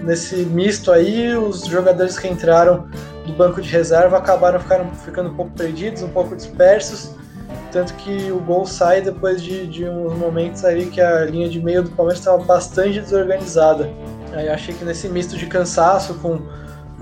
[0.00, 2.88] nesse misto aí, os jogadores que entraram
[3.26, 7.14] do banco de reserva acabaram ficando, ficando um pouco perdidos, um pouco dispersos.
[7.72, 11.62] Tanto que o gol sai depois de, de uns momentos ali que a linha de
[11.62, 13.88] meio do Palmeiras estava bastante desorganizada.
[14.32, 16.40] Aí achei que nesse misto de cansaço com,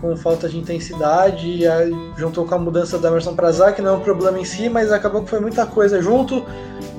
[0.01, 3.95] com falta de intensidade, e aí juntou com a mudança da Emerson para que não
[3.95, 6.45] é um problema em si, mas acabou que foi muita coisa junto.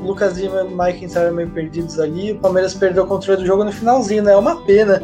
[0.02, 2.32] Lucas Lima e Mike entraram meio perdidos ali.
[2.32, 4.32] O Palmeiras perdeu o controle do jogo no finalzinho, né?
[4.32, 5.02] É uma pena,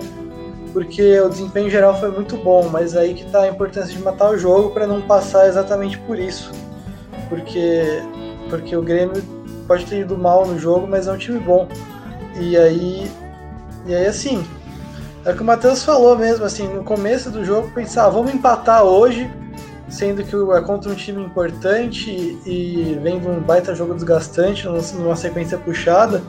[0.73, 4.32] porque o desempenho geral foi muito bom, mas aí que tá a importância de matar
[4.32, 6.51] o jogo para não passar exatamente por isso.
[7.30, 8.01] Porque
[8.58, 9.22] porque o Grêmio
[9.68, 11.68] pode ter ido mal no jogo, mas é um time bom.
[12.39, 13.12] E aí,
[13.86, 14.46] e aí assim,
[15.24, 18.34] é o que o Matheus falou mesmo, assim, no começo do jogo, pensar, ah, vamos
[18.34, 19.30] empatar hoje,
[19.89, 22.12] sendo que é contra um time importante
[22.46, 26.22] e vendo um baita jogo desgastante, numa sequência puxada,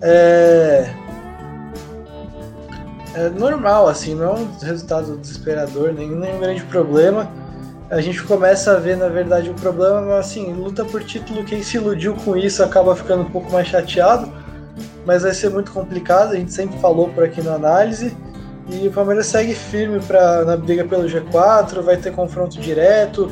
[0.00, 0.90] é,
[3.14, 7.39] é normal, assim, não é um resultado desesperador, nenhum, nenhum grande problema
[7.90, 11.60] a gente começa a ver, na verdade, o problema, mas assim, luta por título, quem
[11.60, 14.32] se iludiu com isso acaba ficando um pouco mais chateado,
[15.04, 18.16] mas vai ser muito complicado, a gente sempre falou por aqui na análise,
[18.68, 23.28] e o Palmeiras segue firme pra, na briga pelo G4, vai ter confronto direto,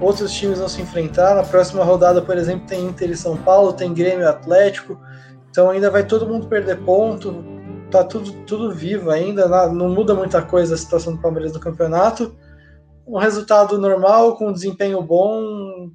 [0.00, 3.72] outros times vão se enfrentar, na próxima rodada, por exemplo, tem Inter e São Paulo,
[3.72, 5.00] tem Grêmio e Atlético,
[5.48, 7.44] então ainda vai todo mundo perder ponto,
[7.92, 12.34] tá tudo, tudo vivo ainda, não muda muita coisa a situação do Palmeiras no campeonato,
[13.10, 15.90] um resultado normal, com um desempenho bom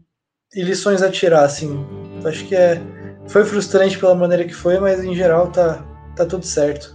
[0.53, 1.85] e lições a tirar, assim.
[2.25, 2.81] Acho que é,
[3.27, 5.83] foi frustrante pela maneira que foi, mas em geral tá,
[6.15, 6.94] tá tudo certo.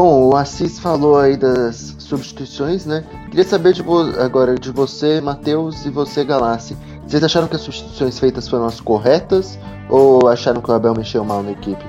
[0.00, 3.04] Bom, o Assis falou aí das substituições, né?
[3.30, 3.82] Queria saber de
[4.20, 6.76] agora de você, Matheus, e você, Galassi.
[7.04, 9.58] Vocês acharam que as substituições feitas foram as corretas
[9.90, 11.84] ou acharam que o Abel mexeu mal na equipe?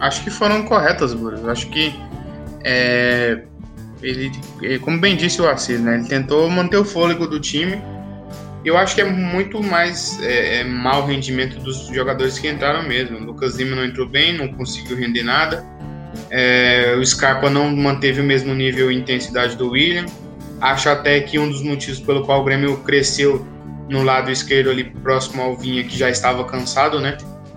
[0.00, 1.50] Acho que foram corretas, Bruno.
[1.50, 1.94] Acho que
[2.64, 3.42] é,
[4.02, 4.32] ele,
[4.80, 5.96] como bem disse o Assis, né?
[5.96, 7.82] Ele tentou manter o fôlego do time
[8.68, 13.18] eu acho que é muito mais é, é mau rendimento dos jogadores que entraram mesmo.
[13.18, 15.64] O Lucas Lima não entrou bem, não conseguiu render nada.
[16.30, 20.04] É, o Scarpa não manteve o mesmo nível e intensidade do William.
[20.60, 23.46] Acho até que um dos motivos pelo qual o Grêmio cresceu
[23.88, 27.16] no lado esquerdo ali próximo ao Vinha, que já estava cansado, né?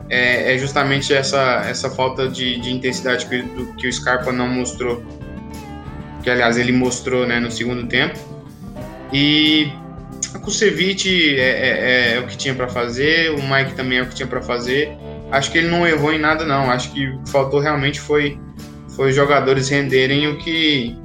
[0.10, 4.48] É, é justamente essa, essa falta de, de intensidade que, do, que o Scarpa não
[4.48, 5.04] mostrou.
[6.24, 8.18] Que aliás ele mostrou né, no segundo tempo.
[9.12, 9.72] E
[10.34, 14.02] a Kusevich é, é, é, é, o que tinha para fazer, o Mike também é
[14.02, 14.96] o que tinha para fazer.
[15.32, 16.70] Acho que ele não errou em nada, não.
[16.70, 18.40] Acho que faltou realmente foi,
[18.96, 20.96] foi os jogadores renderem o que.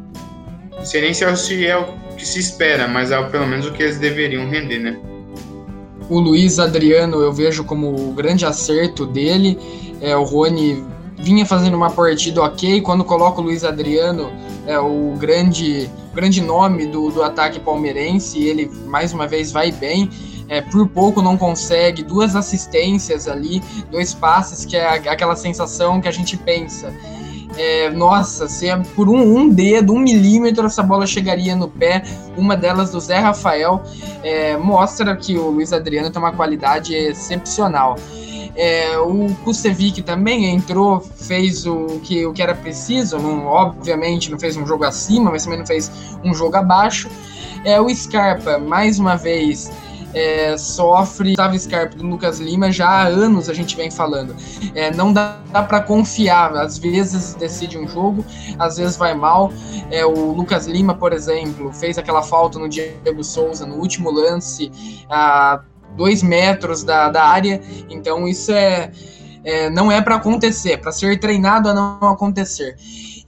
[0.77, 1.85] Não sei nem se é, se é o
[2.17, 4.99] que se espera, mas é pelo menos o que eles deveriam render, né?
[6.09, 9.59] O Luiz Adriano eu vejo como o grande acerto dele.
[10.01, 10.85] É, o Rony
[11.19, 12.81] vinha fazendo uma partida ok.
[12.81, 14.31] Quando coloca o Luiz Adriano,
[14.67, 18.43] é o grande, grande nome do, do ataque palmeirense.
[18.43, 20.11] Ele mais uma vez vai bem.
[20.49, 26.09] É, por pouco não consegue duas assistências ali, dois passes, que é aquela sensação que
[26.09, 26.93] a gente pensa.
[27.59, 32.03] É, nossa, se é por um, um, dedo, um milímetro, essa bola chegaria no pé.
[32.37, 33.83] Uma delas do Zé Rafael
[34.23, 37.97] é, mostra que o Luiz Adriano tem uma qualidade excepcional.
[38.57, 44.39] É, o Kusevic também entrou, fez o que, o que era preciso, não, obviamente não
[44.39, 45.91] fez um jogo acima, mas também não fez
[46.25, 47.09] um jogo abaixo.
[47.65, 49.71] É, o Scarpa, mais uma vez,
[50.17, 54.35] é, sofre Gustavo Scarpa do Lucas Lima já há anos a gente vem falando.
[54.75, 58.25] É, não dá, dá para confiar, às vezes decide um jogo,
[58.59, 59.53] às vezes vai mal.
[59.91, 64.71] É, o Lucas Lima, por exemplo, fez aquela falta no Diego Souza no último lance.
[65.11, 65.61] A,
[65.97, 68.91] dois metros da, da área, então isso é,
[69.45, 72.77] é não é para acontecer, para ser treinado a não acontecer.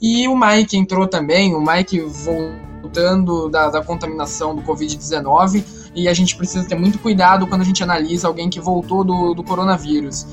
[0.00, 6.14] E o Mike entrou também, o Mike voltando da, da contaminação do Covid-19, e a
[6.14, 10.26] gente precisa ter muito cuidado quando a gente analisa alguém que voltou do, do coronavírus.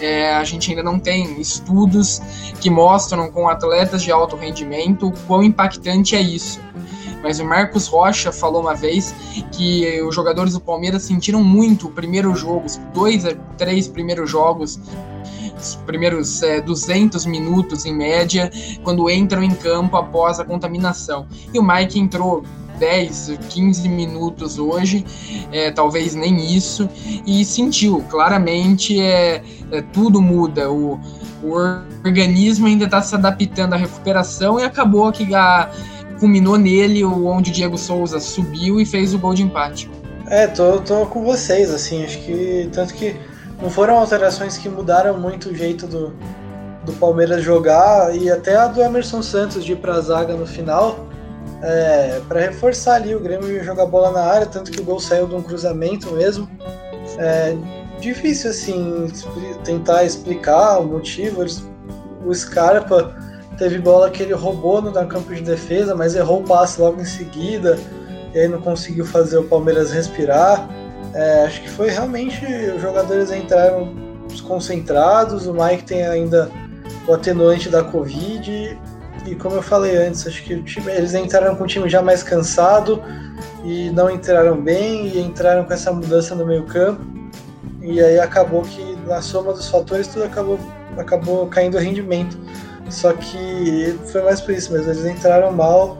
[0.00, 2.20] É, a gente ainda não tem estudos
[2.60, 6.60] que mostram com atletas de alto rendimento quão impactante é isso.
[7.24, 9.14] Mas o Marcos Rocha falou uma vez
[9.50, 14.30] que os jogadores do Palmeiras sentiram muito o primeiro jogo, os dois a três primeiros
[14.30, 14.78] jogos
[15.58, 18.50] os primeiros é, 200 minutos em média,
[18.82, 21.26] quando entram em campo após a contaminação.
[21.54, 22.44] E o Mike entrou
[22.78, 25.04] 10, 15 minutos hoje,
[25.52, 26.88] é, talvez nem isso,
[27.26, 30.70] e sentiu claramente é, é tudo muda.
[30.70, 31.00] O,
[31.42, 31.52] o
[32.04, 35.70] organismo ainda está se adaptando à recuperação e acabou que a,
[36.18, 39.90] culminou nele onde o Diego Souza subiu e fez o gol de empate.
[40.28, 43.14] É, tô, tô com vocês, assim, acho que tanto que
[43.60, 46.12] não foram alterações que mudaram muito o jeito do,
[46.84, 51.06] do Palmeiras jogar e até a do Emerson Santos de ir pra zaga no final
[51.62, 55.26] é, para reforçar ali o Grêmio jogar bola na área, tanto que o gol saiu
[55.26, 56.48] de um cruzamento mesmo.
[57.18, 57.56] É
[58.00, 59.06] difícil assim
[59.64, 61.44] tentar explicar o motivo.
[62.24, 63.16] O Scarpa
[63.56, 67.04] teve bola que ele roubou no campo de defesa, mas errou o passe logo em
[67.04, 67.78] seguida
[68.34, 70.68] e aí não conseguiu fazer o Palmeiras respirar.
[71.12, 73.94] É, acho que foi realmente os jogadores entraram
[74.28, 76.50] desconcentrados, o Mike tem ainda
[77.06, 78.78] o atenuante da Covid
[79.26, 82.22] e como eu falei antes, acho que time, eles entraram com o time já mais
[82.22, 83.02] cansado
[83.64, 87.02] e não entraram bem e entraram com essa mudança no meio campo
[87.80, 90.58] e aí acabou que na soma dos fatores tudo acabou,
[90.96, 92.38] acabou caindo o rendimento.
[92.90, 95.98] Só que foi mais por isso mesmo, eles entraram mal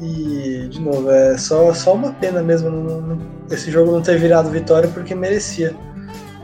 [0.00, 3.18] e, de novo, é só, só uma pena mesmo não, não,
[3.50, 5.74] esse jogo não ter virado vitória porque merecia.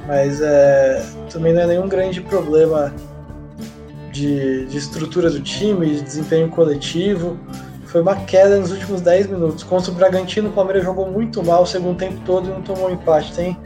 [0.07, 2.95] Mas é, também não é nenhum grande problema
[4.13, 7.39] de, de estrutura do time, de desempenho coletivo.
[7.87, 9.65] Foi uma queda nos últimos 10 minutos.
[9.65, 12.91] Contra o Bragantino, o Palmeiras jogou muito mal o segundo tempo todo e não tomou
[12.91, 13.33] empate.
[13.33, 13.57] Tem,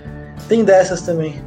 [0.49, 1.43] tem dessas também.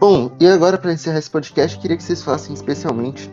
[0.00, 3.30] Bom, e agora para encerrar esse podcast, queria que vocês falassem especialmente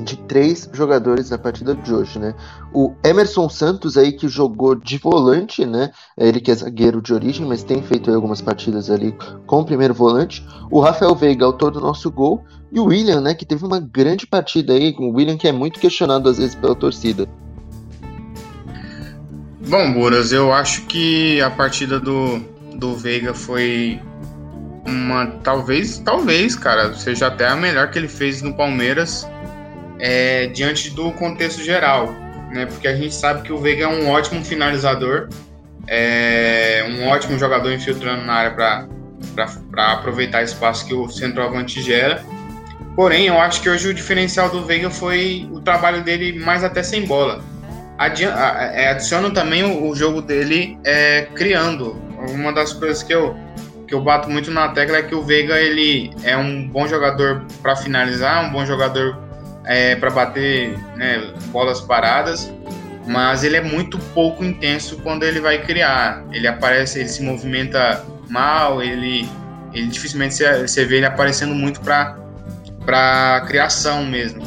[0.00, 2.34] de três jogadores na partida de hoje, né?
[2.72, 5.92] O Emerson Santos aí que jogou de volante, né?
[6.18, 9.94] Ele que é zagueiro de origem, mas tem feito algumas partidas ali com o primeiro
[9.94, 10.44] volante.
[10.68, 14.26] O Rafael Veiga, autor do nosso gol, e o William, né, que teve uma grande
[14.26, 17.28] partida aí, com o William que é muito questionado às vezes pela torcida.
[19.68, 22.40] Bom, Buras, eu acho que a partida do,
[22.74, 24.00] do Veiga foi
[24.86, 29.28] uma talvez, talvez, cara, seja até a melhor que ele fez no Palmeiras
[29.98, 32.12] é, diante do contexto geral,
[32.52, 32.66] né?
[32.66, 35.28] Porque a gente sabe que o Veiga é um ótimo finalizador,
[35.86, 38.86] é um ótimo jogador infiltrando na área
[39.34, 42.22] para aproveitar espaço que o centroavante gera.
[42.94, 46.82] Porém, eu acho que hoje o diferencial do Veiga foi o trabalho dele mais até
[46.82, 47.42] sem bola.
[47.98, 52.02] É, adiciona também o, o jogo dele é, criando.
[52.30, 53.36] Uma das coisas que eu,
[53.94, 57.44] que eu bato muito na tecla é que o Veiga ele é um bom jogador
[57.62, 59.16] para finalizar, um bom jogador
[59.64, 62.52] é, para bater né, bolas paradas,
[63.06, 66.24] mas ele é muito pouco intenso quando ele vai criar.
[66.32, 69.28] Ele aparece, ele se movimenta mal, ele,
[69.72, 72.18] ele dificilmente você, vê ele aparecendo muito para
[72.84, 74.42] para criação mesmo.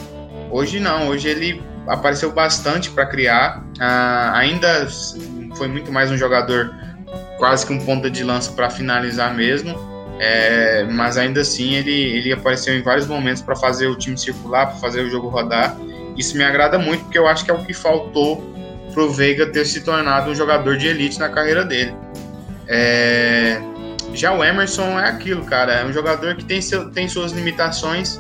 [0.51, 3.63] Hoje não, hoje ele apareceu bastante para criar.
[3.79, 4.87] Ah, ainda
[5.55, 6.75] foi muito mais um jogador
[7.37, 9.75] quase que um ponta de lança para finalizar mesmo.
[10.19, 14.67] É, mas ainda assim ele, ele apareceu em vários momentos para fazer o time circular,
[14.67, 15.77] para fazer o jogo rodar.
[16.17, 18.43] Isso me agrada muito porque eu acho que é o que faltou
[18.91, 21.93] para o Veiga ter se tornado um jogador de elite na carreira dele.
[22.67, 23.61] É,
[24.13, 28.19] já o Emerson é aquilo, cara, é um jogador que tem, seu, tem suas limitações,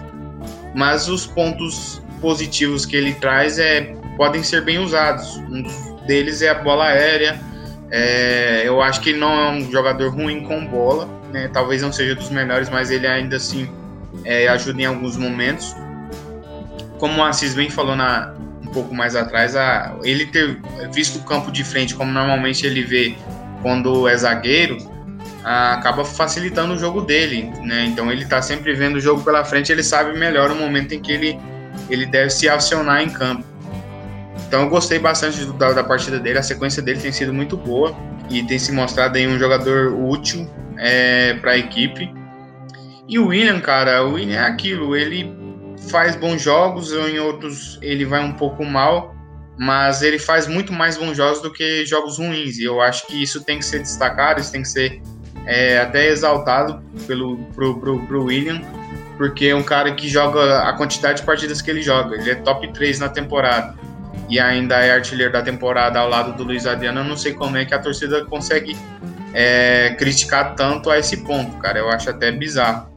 [0.75, 5.37] mas os pontos positivos que ele traz é, podem ser bem usados.
[5.37, 5.63] Um
[6.05, 7.39] deles é a bola aérea.
[7.89, 11.49] É, eu acho que ele não é um jogador ruim com bola, né?
[11.51, 13.69] talvez não seja dos melhores, mas ele ainda assim
[14.25, 15.75] é, ajuda em alguns momentos.
[16.99, 18.33] Como o Assis bem falou na,
[18.65, 20.59] um pouco mais atrás, a, ele ter
[20.93, 23.15] visto o campo de frente como normalmente ele vê
[23.61, 24.77] quando é zagueiro,
[25.43, 27.51] a, acaba facilitando o jogo dele.
[27.63, 27.85] Né?
[27.85, 30.99] Então ele está sempre vendo o jogo pela frente, ele sabe melhor o momento em
[30.99, 31.39] que ele,
[31.89, 33.43] ele deve se acionar em campo.
[34.47, 37.93] Então eu gostei bastante da, da partida dele, a sequência dele tem sido muito boa
[38.29, 42.09] e tem se mostrado aí um jogador útil é, para a equipe.
[43.07, 45.35] E o William, cara, o William é aquilo, ele
[45.89, 49.13] faz bons jogos, em outros ele vai um pouco mal,
[49.57, 52.57] mas ele faz muito mais bons jogos do que jogos ruins.
[52.57, 55.01] E eu acho que isso tem que ser destacado, isso tem que ser
[55.45, 58.61] é, até exaltado pelo pro, pro, pro William,
[59.17, 62.15] porque é um cara que joga a quantidade de partidas que ele joga.
[62.15, 63.86] Ele é top 3 na temporada
[64.29, 66.99] e ainda é artilheiro da temporada ao lado do Luiz Adriano.
[67.01, 68.75] Eu não sei como é que a torcida consegue
[69.33, 71.79] é, criticar tanto a esse ponto, cara.
[71.79, 72.87] Eu acho até bizarro.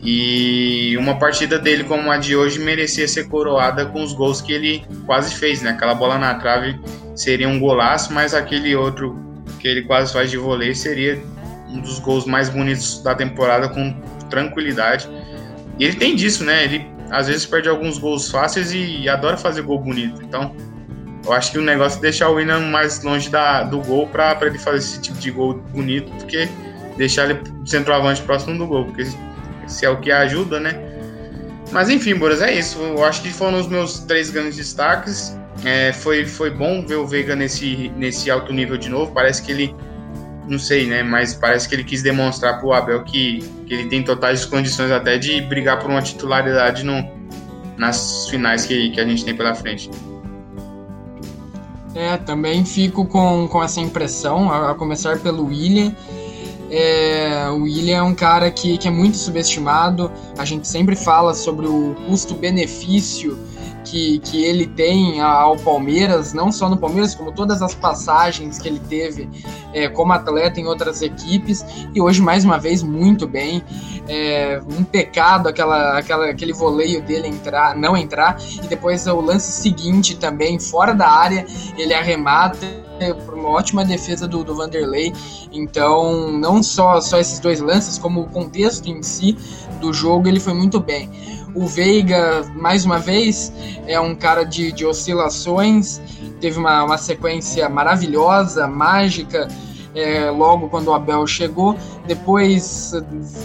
[0.00, 4.52] E uma partida dele como a de hoje merecia ser coroada com os gols que
[4.52, 5.70] ele quase fez, né?
[5.70, 6.78] Aquela bola na trave
[7.16, 9.18] seria um golaço, mas aquele outro
[9.58, 11.20] que ele quase faz de voleio seria
[11.68, 13.92] um dos gols mais bonitos da temporada com
[14.30, 15.08] tranquilidade.
[15.78, 16.64] E ele tem disso, né?
[16.64, 20.22] Ele às vezes perde alguns gols fáceis e adora fazer gol bonito.
[20.22, 20.54] Então,
[21.24, 24.38] eu acho que o negócio é deixar o William mais longe da, do gol para
[24.42, 26.48] ele fazer esse tipo de gol bonito, porque
[26.96, 29.06] deixar ele centroavante próximo do gol, porque
[29.66, 30.88] se é o que ajuda, né?
[31.70, 32.78] Mas enfim, Boras, é isso.
[32.78, 35.38] Eu acho que foram os meus três grandes destaques.
[35.64, 39.12] É, foi, foi bom ver o Veiga nesse, nesse alto nível de novo.
[39.12, 39.74] Parece que ele,
[40.48, 41.02] não sei, né?
[41.02, 44.90] Mas parece que ele quis demonstrar para o Abel que, que ele tem totais condições
[44.90, 47.04] até de brigar por uma titularidade no,
[47.76, 49.90] nas finais que, que a gente tem pela frente.
[51.94, 55.94] É, também fico com, com essa impressão, a, a começar pelo William.
[56.70, 60.12] É, o William é um cara que, que é muito subestimado.
[60.36, 63.38] A gente sempre fala sobre o custo-benefício
[63.90, 68.68] que, que ele tem ao Palmeiras, não só no Palmeiras, como todas as passagens que
[68.68, 69.28] ele teve
[69.72, 71.64] é, como atleta em outras equipes,
[71.94, 73.62] e hoje, mais uma vez, muito bem.
[74.06, 79.50] É, um pecado aquela, aquela, aquele voleio dele entrar, não entrar, e depois o lance
[79.52, 82.66] seguinte também, fora da área, ele arremata
[83.24, 85.12] por uma ótima defesa do, do Vanderlei.
[85.52, 89.36] Então, não só, só esses dois lances, como o contexto em si
[89.80, 91.08] do jogo, ele foi muito bem.
[91.54, 93.52] O Veiga, mais uma vez,
[93.86, 96.00] é um cara de, de oscilações,
[96.40, 99.48] teve uma, uma sequência maravilhosa, mágica,
[99.94, 101.76] é, logo quando o Abel chegou.
[102.06, 102.92] Depois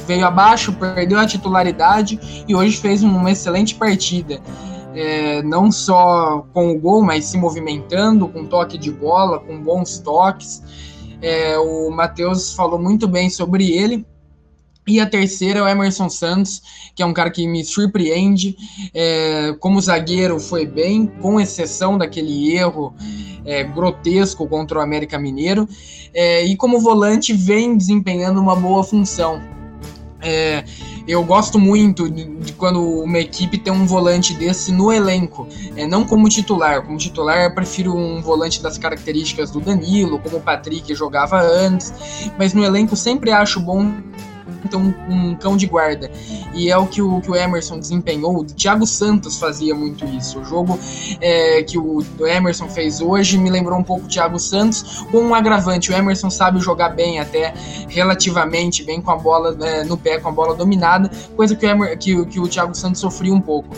[0.06, 4.40] veio abaixo, perdeu a titularidade e hoje fez uma excelente partida.
[4.96, 9.98] É, não só com o gol, mas se movimentando, com toque de bola, com bons
[9.98, 10.62] toques.
[11.22, 14.06] É, o Matheus falou muito bem sobre ele.
[14.86, 16.62] E a terceira é o Emerson Santos,
[16.94, 18.56] que é um cara que me surpreende.
[18.94, 22.94] É, como zagueiro foi bem, com exceção daquele erro
[23.46, 25.68] é, grotesco contra o América Mineiro.
[26.14, 29.42] É, e como volante vem desempenhando uma boa função.
[30.22, 30.64] É,
[31.06, 35.86] eu gosto muito de, de, quando uma equipe tem um volante desse no elenco, é,
[35.86, 36.82] não como titular.
[36.82, 41.94] Como titular, eu prefiro um volante das características do Danilo, como o Patrick jogava antes,
[42.38, 43.94] mas no elenco sempre acho bom
[44.66, 46.10] então um cão de guarda.
[46.54, 48.40] E é o que o, que o Emerson desempenhou.
[48.40, 50.40] O Thiago Santos fazia muito isso.
[50.40, 50.80] O jogo
[51.20, 55.36] é, que o, Emerson fez hoje me lembrou um pouco o Thiago Santos, com um
[55.36, 55.92] agravante.
[55.92, 57.54] O Emerson sabe jogar bem, até
[57.90, 61.70] relativamente bem com a bola é, no pé, com a bola dominada, coisa que o,
[61.70, 63.76] Emer, que, que o Thiago Santos sofria um pouco.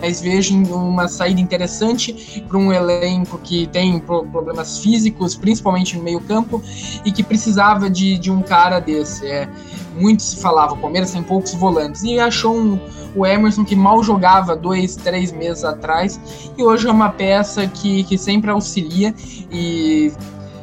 [0.00, 6.62] Mas vejo uma saída interessante para um elenco que tem problemas físicos, principalmente no meio-campo,
[7.04, 9.26] e que precisava de, de um cara desse.
[9.26, 9.48] É,
[9.94, 12.78] muito se falava, o Palmeiras tem poucos volantes, e achou um,
[13.14, 16.20] o Emerson que mal jogava dois, três meses atrás,
[16.56, 19.14] e hoje é uma peça que, que sempre auxilia,
[19.50, 20.12] e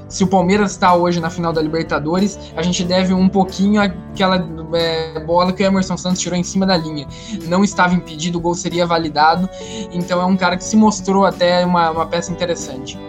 [0.09, 4.43] se o Palmeiras está hoje na final da Libertadores, a gente deve um pouquinho aquela
[4.73, 7.07] é, bola que o Emerson Santos tirou em cima da linha.
[7.47, 9.47] Não estava impedido, o gol seria validado,
[9.91, 12.99] então é um cara que se mostrou até uma, uma peça interessante.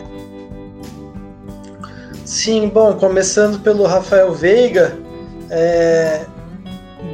[2.27, 4.97] Sim, bom, começando pelo Rafael Veiga,
[5.51, 6.25] é,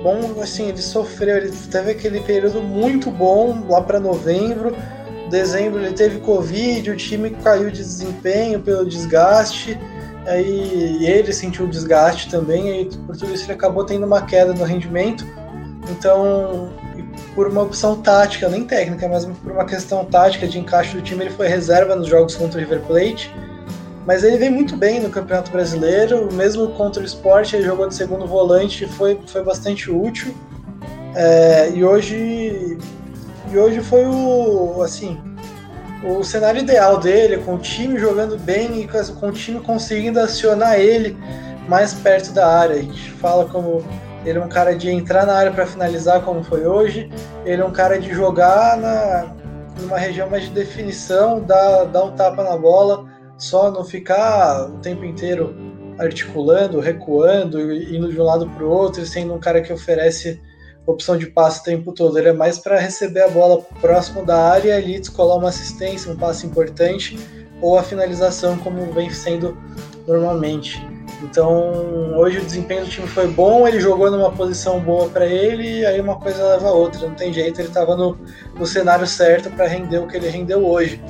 [0.03, 4.77] bom, assim, ele sofreu, ele teve aquele período muito bom lá para novembro.
[5.31, 9.79] Dezembro ele teve Covid, o time caiu de desempenho pelo desgaste.
[10.27, 14.53] Aí ele sentiu o desgaste também, e por tudo isso ele acabou tendo uma queda
[14.53, 15.25] no rendimento.
[15.89, 16.73] Então,
[17.35, 21.25] por uma opção tática, nem técnica, mas por uma questão tática de encaixe do time,
[21.25, 23.33] ele foi reserva nos jogos contra o River Plate.
[24.07, 27.95] Mas ele vem muito bem no Campeonato Brasileiro, mesmo contra o esporte, ele jogou de
[27.95, 30.33] segundo volante e foi, foi bastante útil.
[31.15, 32.79] É, e hoje
[33.51, 35.19] e hoje foi o assim
[36.05, 40.79] o cenário ideal dele, com o time jogando bem e com o time conseguindo acionar
[40.79, 41.17] ele
[41.69, 42.77] mais perto da área.
[42.77, 43.83] A gente fala como
[44.25, 47.11] ele é um cara de entrar na área para finalizar, como foi hoje.
[47.45, 49.35] Ele é um cara de jogar na,
[49.81, 54.79] numa região mais de definição, dar, dar um tapa na bola só não ficar o
[54.79, 55.55] tempo inteiro
[55.99, 60.41] articulando, recuando, indo de um lado para o outro, sendo um cara que oferece
[60.87, 62.19] opção de passe o tempo todo.
[62.19, 66.11] Ele é mais para receber a bola próximo da área e ali descolar uma assistência,
[66.11, 67.19] um passe importante
[67.61, 69.57] ou a finalização, como vem sendo
[70.07, 70.87] normalmente.
[71.23, 75.81] Então, hoje o desempenho do time foi bom, ele jogou numa posição boa para ele,
[75.81, 78.19] e aí uma coisa leva a outra, não tem jeito, ele estava no,
[78.55, 81.03] no cenário certo para render o que ele rendeu hoje.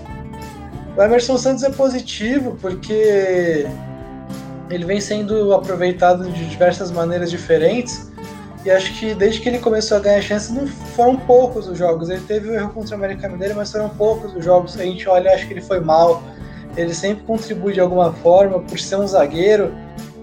[0.96, 3.66] O Emerson Santos é positivo porque
[4.70, 8.10] ele vem sendo aproveitado de diversas maneiras diferentes.
[8.64, 12.08] E acho que desde que ele começou a ganhar chance, não foram poucos os jogos.
[12.08, 14.76] Ele teve o erro contra o América dele, mas foram poucos os jogos.
[14.80, 16.22] A gente olha, acho que ele foi mal.
[16.76, 19.72] Ele sempre contribui de alguma forma, por ser um zagueiro,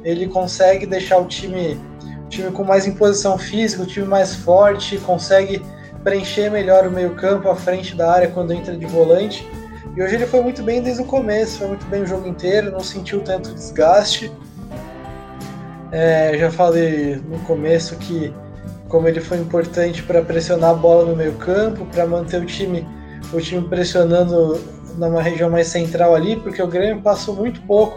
[0.04, 1.80] ele consegue deixar o time,
[2.26, 5.62] o time com mais imposição física, o time mais forte, consegue
[6.04, 9.48] preencher melhor o meio-campo à frente da área quando entra de volante.
[9.96, 12.72] E hoje ele foi muito bem desde o começo, foi muito bem o jogo inteiro,
[12.72, 14.32] não sentiu tanto desgaste.
[15.92, 18.34] É, já falei no começo que
[18.88, 22.88] como ele foi importante para pressionar a bola no meio campo, para manter o time,
[23.32, 24.60] o time pressionando
[24.98, 27.96] numa região mais central ali, porque o Grêmio passou muito pouco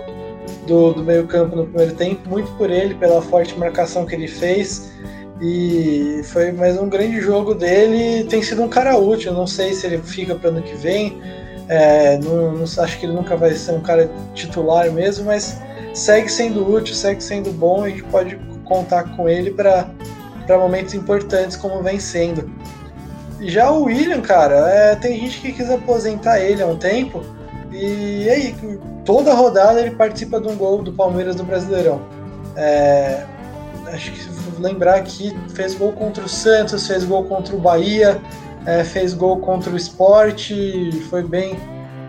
[0.67, 4.29] do, do meio campo no primeiro tempo, muito por ele, pela forte marcação que ele
[4.29, 4.93] fez.
[5.41, 8.25] E foi mais um grande jogo dele.
[8.25, 9.35] Tem sido um cara útil.
[9.35, 11.21] Não sei se ele fica para ano que vem.
[11.69, 15.61] É, não, não, acho que ele nunca vai ser um cara titular mesmo, mas
[15.93, 17.85] segue sendo útil, segue sendo bom.
[17.85, 19.89] A gente pode contar com ele para
[20.59, 22.51] momentos importantes, como vem sendo.
[23.41, 27.23] Já o William, cara, é, tem gente que quis aposentar ele há um tempo.
[27.73, 28.55] E aí,
[29.05, 32.01] toda rodada ele participa de um gol do Palmeiras do Brasileirão.
[32.57, 33.25] É,
[33.93, 38.21] acho que lembrar aqui, fez gol contra o Santos, fez gol contra o Bahia,
[38.67, 41.57] é, fez gol contra o esporte, foi bem,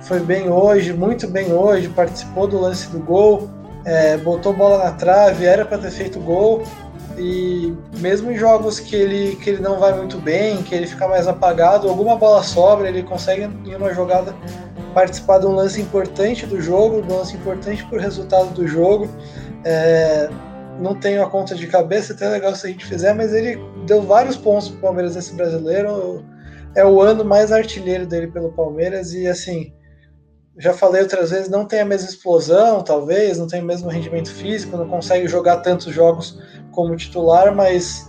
[0.02, 3.50] foi bem hoje, muito bem hoje, participou do lance do gol,
[3.86, 6.64] é, botou bola na trave, era para ter feito gol.
[7.18, 11.08] E mesmo em jogos que ele, que ele não vai muito bem, que ele fica
[11.08, 14.36] mais apagado, alguma bola sobra, ele consegue em uma jogada
[14.94, 19.10] participar de um lance importante do jogo, um lance importante para o resultado do jogo.
[19.64, 20.30] É,
[20.80, 24.04] não tenho a conta de cabeça, até legal se a gente fizer, mas ele deu
[24.04, 26.24] vários pontos para o Palmeiras nesse brasileiro
[26.78, 29.74] é o ano mais artilheiro dele pelo Palmeiras e assim,
[30.60, 34.32] já falei outras vezes, não tem a mesma explosão, talvez, não tem o mesmo rendimento
[34.32, 36.40] físico, não consegue jogar tantos jogos
[36.72, 38.08] como titular, mas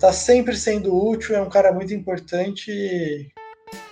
[0.00, 3.28] tá sempre sendo útil, é um cara muito importante e,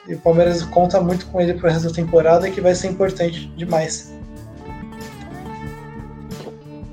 [0.08, 3.46] e o Palmeiras conta muito com ele para resto da temporada que vai ser importante
[3.56, 4.12] demais.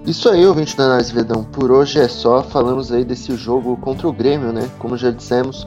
[0.06, 1.44] Isso aí, ouvinte da Análise Vedão.
[1.44, 2.44] Por hoje é só.
[2.44, 4.70] Falamos aí desse jogo contra o Grêmio, né?
[4.78, 5.66] Como já dissemos,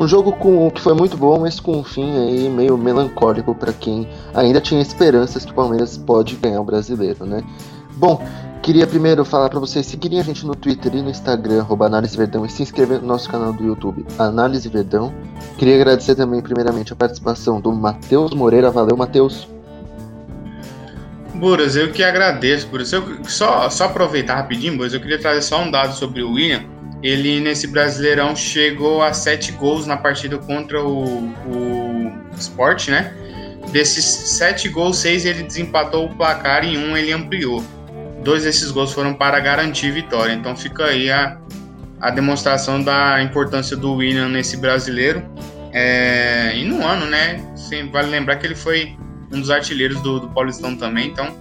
[0.00, 3.70] um jogo com, que foi muito bom, mas com um fim aí meio melancólico para
[3.70, 7.44] quem ainda tinha esperanças que o Palmeiras pode ganhar o brasileiro, né?
[7.96, 8.26] Bom,
[8.62, 12.46] queria primeiro falar para vocês seguirem a gente no Twitter e no Instagram, Análise Verdão,
[12.46, 15.12] e se inscrever no nosso canal do YouTube, Análise Verdão.
[15.58, 18.70] Queria agradecer também, primeiramente, a participação do Matheus Moreira.
[18.70, 19.46] Valeu, Matheus.
[21.34, 22.90] Buras, eu que agradeço, Buras.
[22.90, 26.79] Eu, só, só aproveitar rapidinho, Buras, eu queria trazer só um dado sobre o William
[27.02, 33.14] ele nesse Brasileirão chegou a sete gols na partida contra o, o Sport, né?
[33.72, 37.64] Desses sete gols, seis ele desempatou o placar e um ele ampliou.
[38.22, 40.32] Dois desses gols foram para garantir vitória.
[40.32, 41.38] Então fica aí a,
[42.00, 45.24] a demonstração da importância do William nesse brasileiro.
[45.72, 47.40] É, e no ano, né?
[47.92, 48.96] vale lembrar que ele foi
[49.32, 51.06] um dos artilheiros do, do Paulistão também.
[51.06, 51.34] Então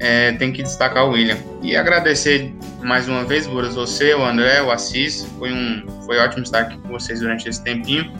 [0.00, 1.36] é, tem que destacar o William.
[1.62, 5.26] E agradecer mais uma vez, Buras, você, o André, o Assis.
[5.38, 8.12] Foi, um, foi ótimo estar aqui com vocês durante esse tempinho.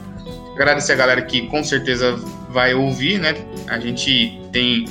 [0.53, 2.15] Agradecer a galera que com certeza
[2.49, 3.33] vai ouvir, né?
[3.69, 4.85] A gente tem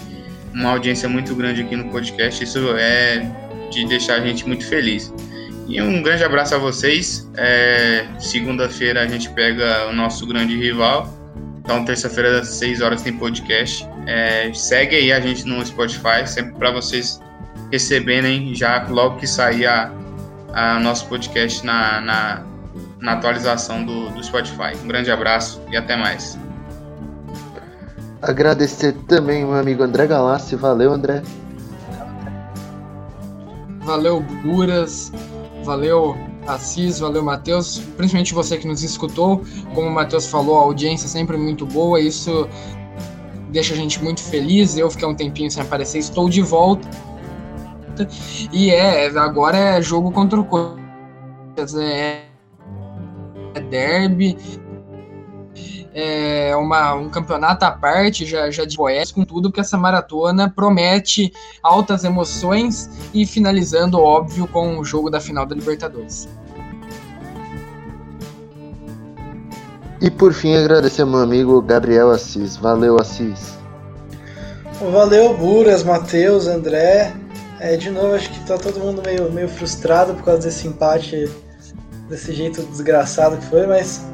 [0.54, 2.42] uma audiência muito grande aqui no podcast.
[2.42, 3.30] Isso é
[3.70, 5.12] de deixar a gente muito feliz.
[5.68, 7.30] E um grande abraço a vocês.
[7.36, 11.17] É, Segunda-feira a gente pega o nosso grande rival
[11.68, 13.86] então, terça-feira, às 6 horas, tem podcast.
[14.06, 17.20] É, segue aí a gente no Spotify, sempre para vocês
[17.70, 19.92] receberem já logo que sair a,
[20.54, 22.42] a nosso podcast na, na,
[23.00, 24.78] na atualização do, do Spotify.
[24.82, 26.38] Um grande abraço e até mais.
[28.22, 30.56] Agradecer também o meu amigo André Galassi.
[30.56, 31.22] Valeu, André.
[33.80, 35.12] Valeu, Buras.
[35.64, 36.16] Valeu,
[36.48, 39.42] Assis, valeu Matheus, principalmente você que nos escutou.
[39.74, 42.48] Como o Matheus falou, a audiência é sempre muito boa, isso
[43.50, 44.76] deixa a gente muito feliz.
[44.76, 46.88] Eu fiquei um tempinho sem aparecer, estou de volta.
[48.52, 52.24] E é, agora é jogo contra o Corinthians, é,
[53.54, 54.38] é derby,
[56.00, 60.48] é uma, um campeonato à parte, já, já de Boés, com tudo, porque essa maratona
[60.48, 66.28] promete altas emoções e finalizando, óbvio, com o jogo da final da Libertadores.
[70.00, 72.56] E por fim, agradecer ao meu amigo Gabriel Assis.
[72.56, 73.58] Valeu, Assis.
[74.92, 77.12] Valeu, Buras, Matheus, André.
[77.58, 81.28] É, de novo, acho que tá todo mundo meio, meio frustrado por causa desse empate,
[82.08, 84.06] desse jeito desgraçado que foi, mas,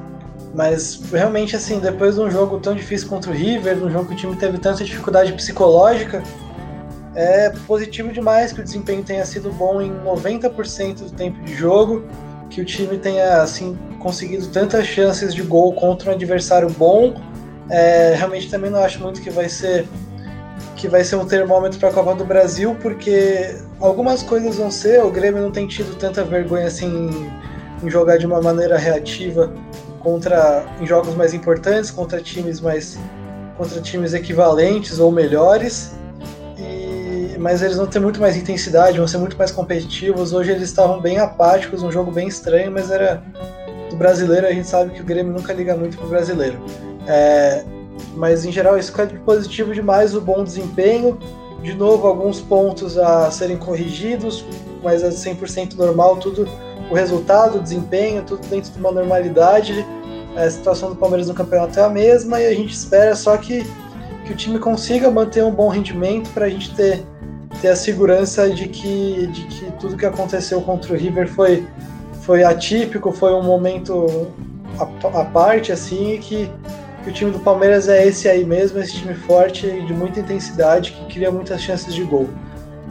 [0.55, 4.15] mas realmente, assim, depois de um jogo tão difícil contra o River, um jogo que
[4.15, 6.23] o time teve tanta dificuldade psicológica,
[7.15, 12.03] é positivo demais que o desempenho tenha sido bom em 90% do tempo de jogo,
[12.55, 17.21] que o time tenha, assim, conseguido tantas chances de gol contra um adversário bom.
[17.69, 19.87] É, realmente também não acho muito que vai ser
[20.77, 25.03] que vai ser um termômetro para a Copa do Brasil, porque algumas coisas vão ser,
[25.03, 27.11] o Grêmio não tem tido tanta vergonha assim
[27.83, 29.53] em jogar de uma maneira reativa
[30.01, 32.99] contra em jogos mais importantes, contra times mais
[33.57, 35.93] contra times equivalentes ou melhores.
[37.45, 40.33] Mas eles vão ter muito mais intensidade, vão ser muito mais competitivos.
[40.33, 43.23] Hoje eles estavam bem apáticos, um jogo bem estranho, mas era
[43.91, 46.59] do brasileiro, a gente sabe que o Grêmio nunca liga muito pro brasileiro.
[47.07, 47.63] É,
[48.17, 51.19] mas em geral isso é positivo demais o bom desempenho.
[51.63, 54.43] De novo, alguns pontos a serem corrigidos,
[54.83, 56.49] mas é 100% normal, tudo
[56.91, 59.85] o resultado, o desempenho, tudo dentro de uma normalidade.
[60.35, 63.67] A situação do Palmeiras no campeonato é a mesma e a gente espera só que,
[64.25, 67.05] que o time consiga manter um bom rendimento para a gente ter,
[67.61, 71.67] ter a segurança de que, de que tudo que aconteceu contra o River foi,
[72.23, 74.29] foi atípico, foi um momento
[74.79, 76.51] à parte, assim, e que
[77.05, 80.21] que o time do Palmeiras é esse aí mesmo, esse time forte e de muita
[80.21, 82.29] intensidade que cria muitas chances de gol.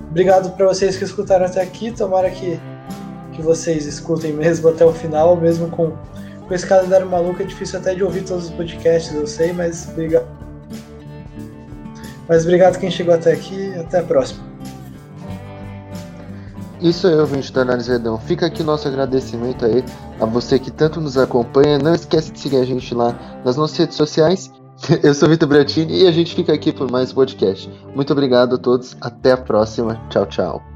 [0.09, 2.59] Obrigado para vocês que escutaram até aqui, tomara que,
[3.31, 5.93] que vocês escutem mesmo até o final, mesmo com,
[6.47, 9.89] com esse calendário maluco, é difícil até de ouvir todos os podcasts, eu sei, mas
[9.89, 10.27] obrigado.
[12.29, 14.52] Mas obrigado quem chegou até aqui, até a próxima.
[16.83, 18.19] Isso aí, ouvinte do Análise Redão.
[18.19, 19.81] Fica aqui nosso agradecimento aí
[20.19, 21.79] a você que tanto nos acompanha.
[21.79, 23.15] Não esquece de seguir a gente lá
[23.45, 24.51] nas nossas redes sociais.
[25.01, 27.71] Eu sou Vitor Bratini e a gente fica aqui por mais podcast.
[27.95, 28.97] Muito obrigado a todos.
[28.99, 29.95] Até a próxima.
[30.09, 30.72] Tchau, tchau.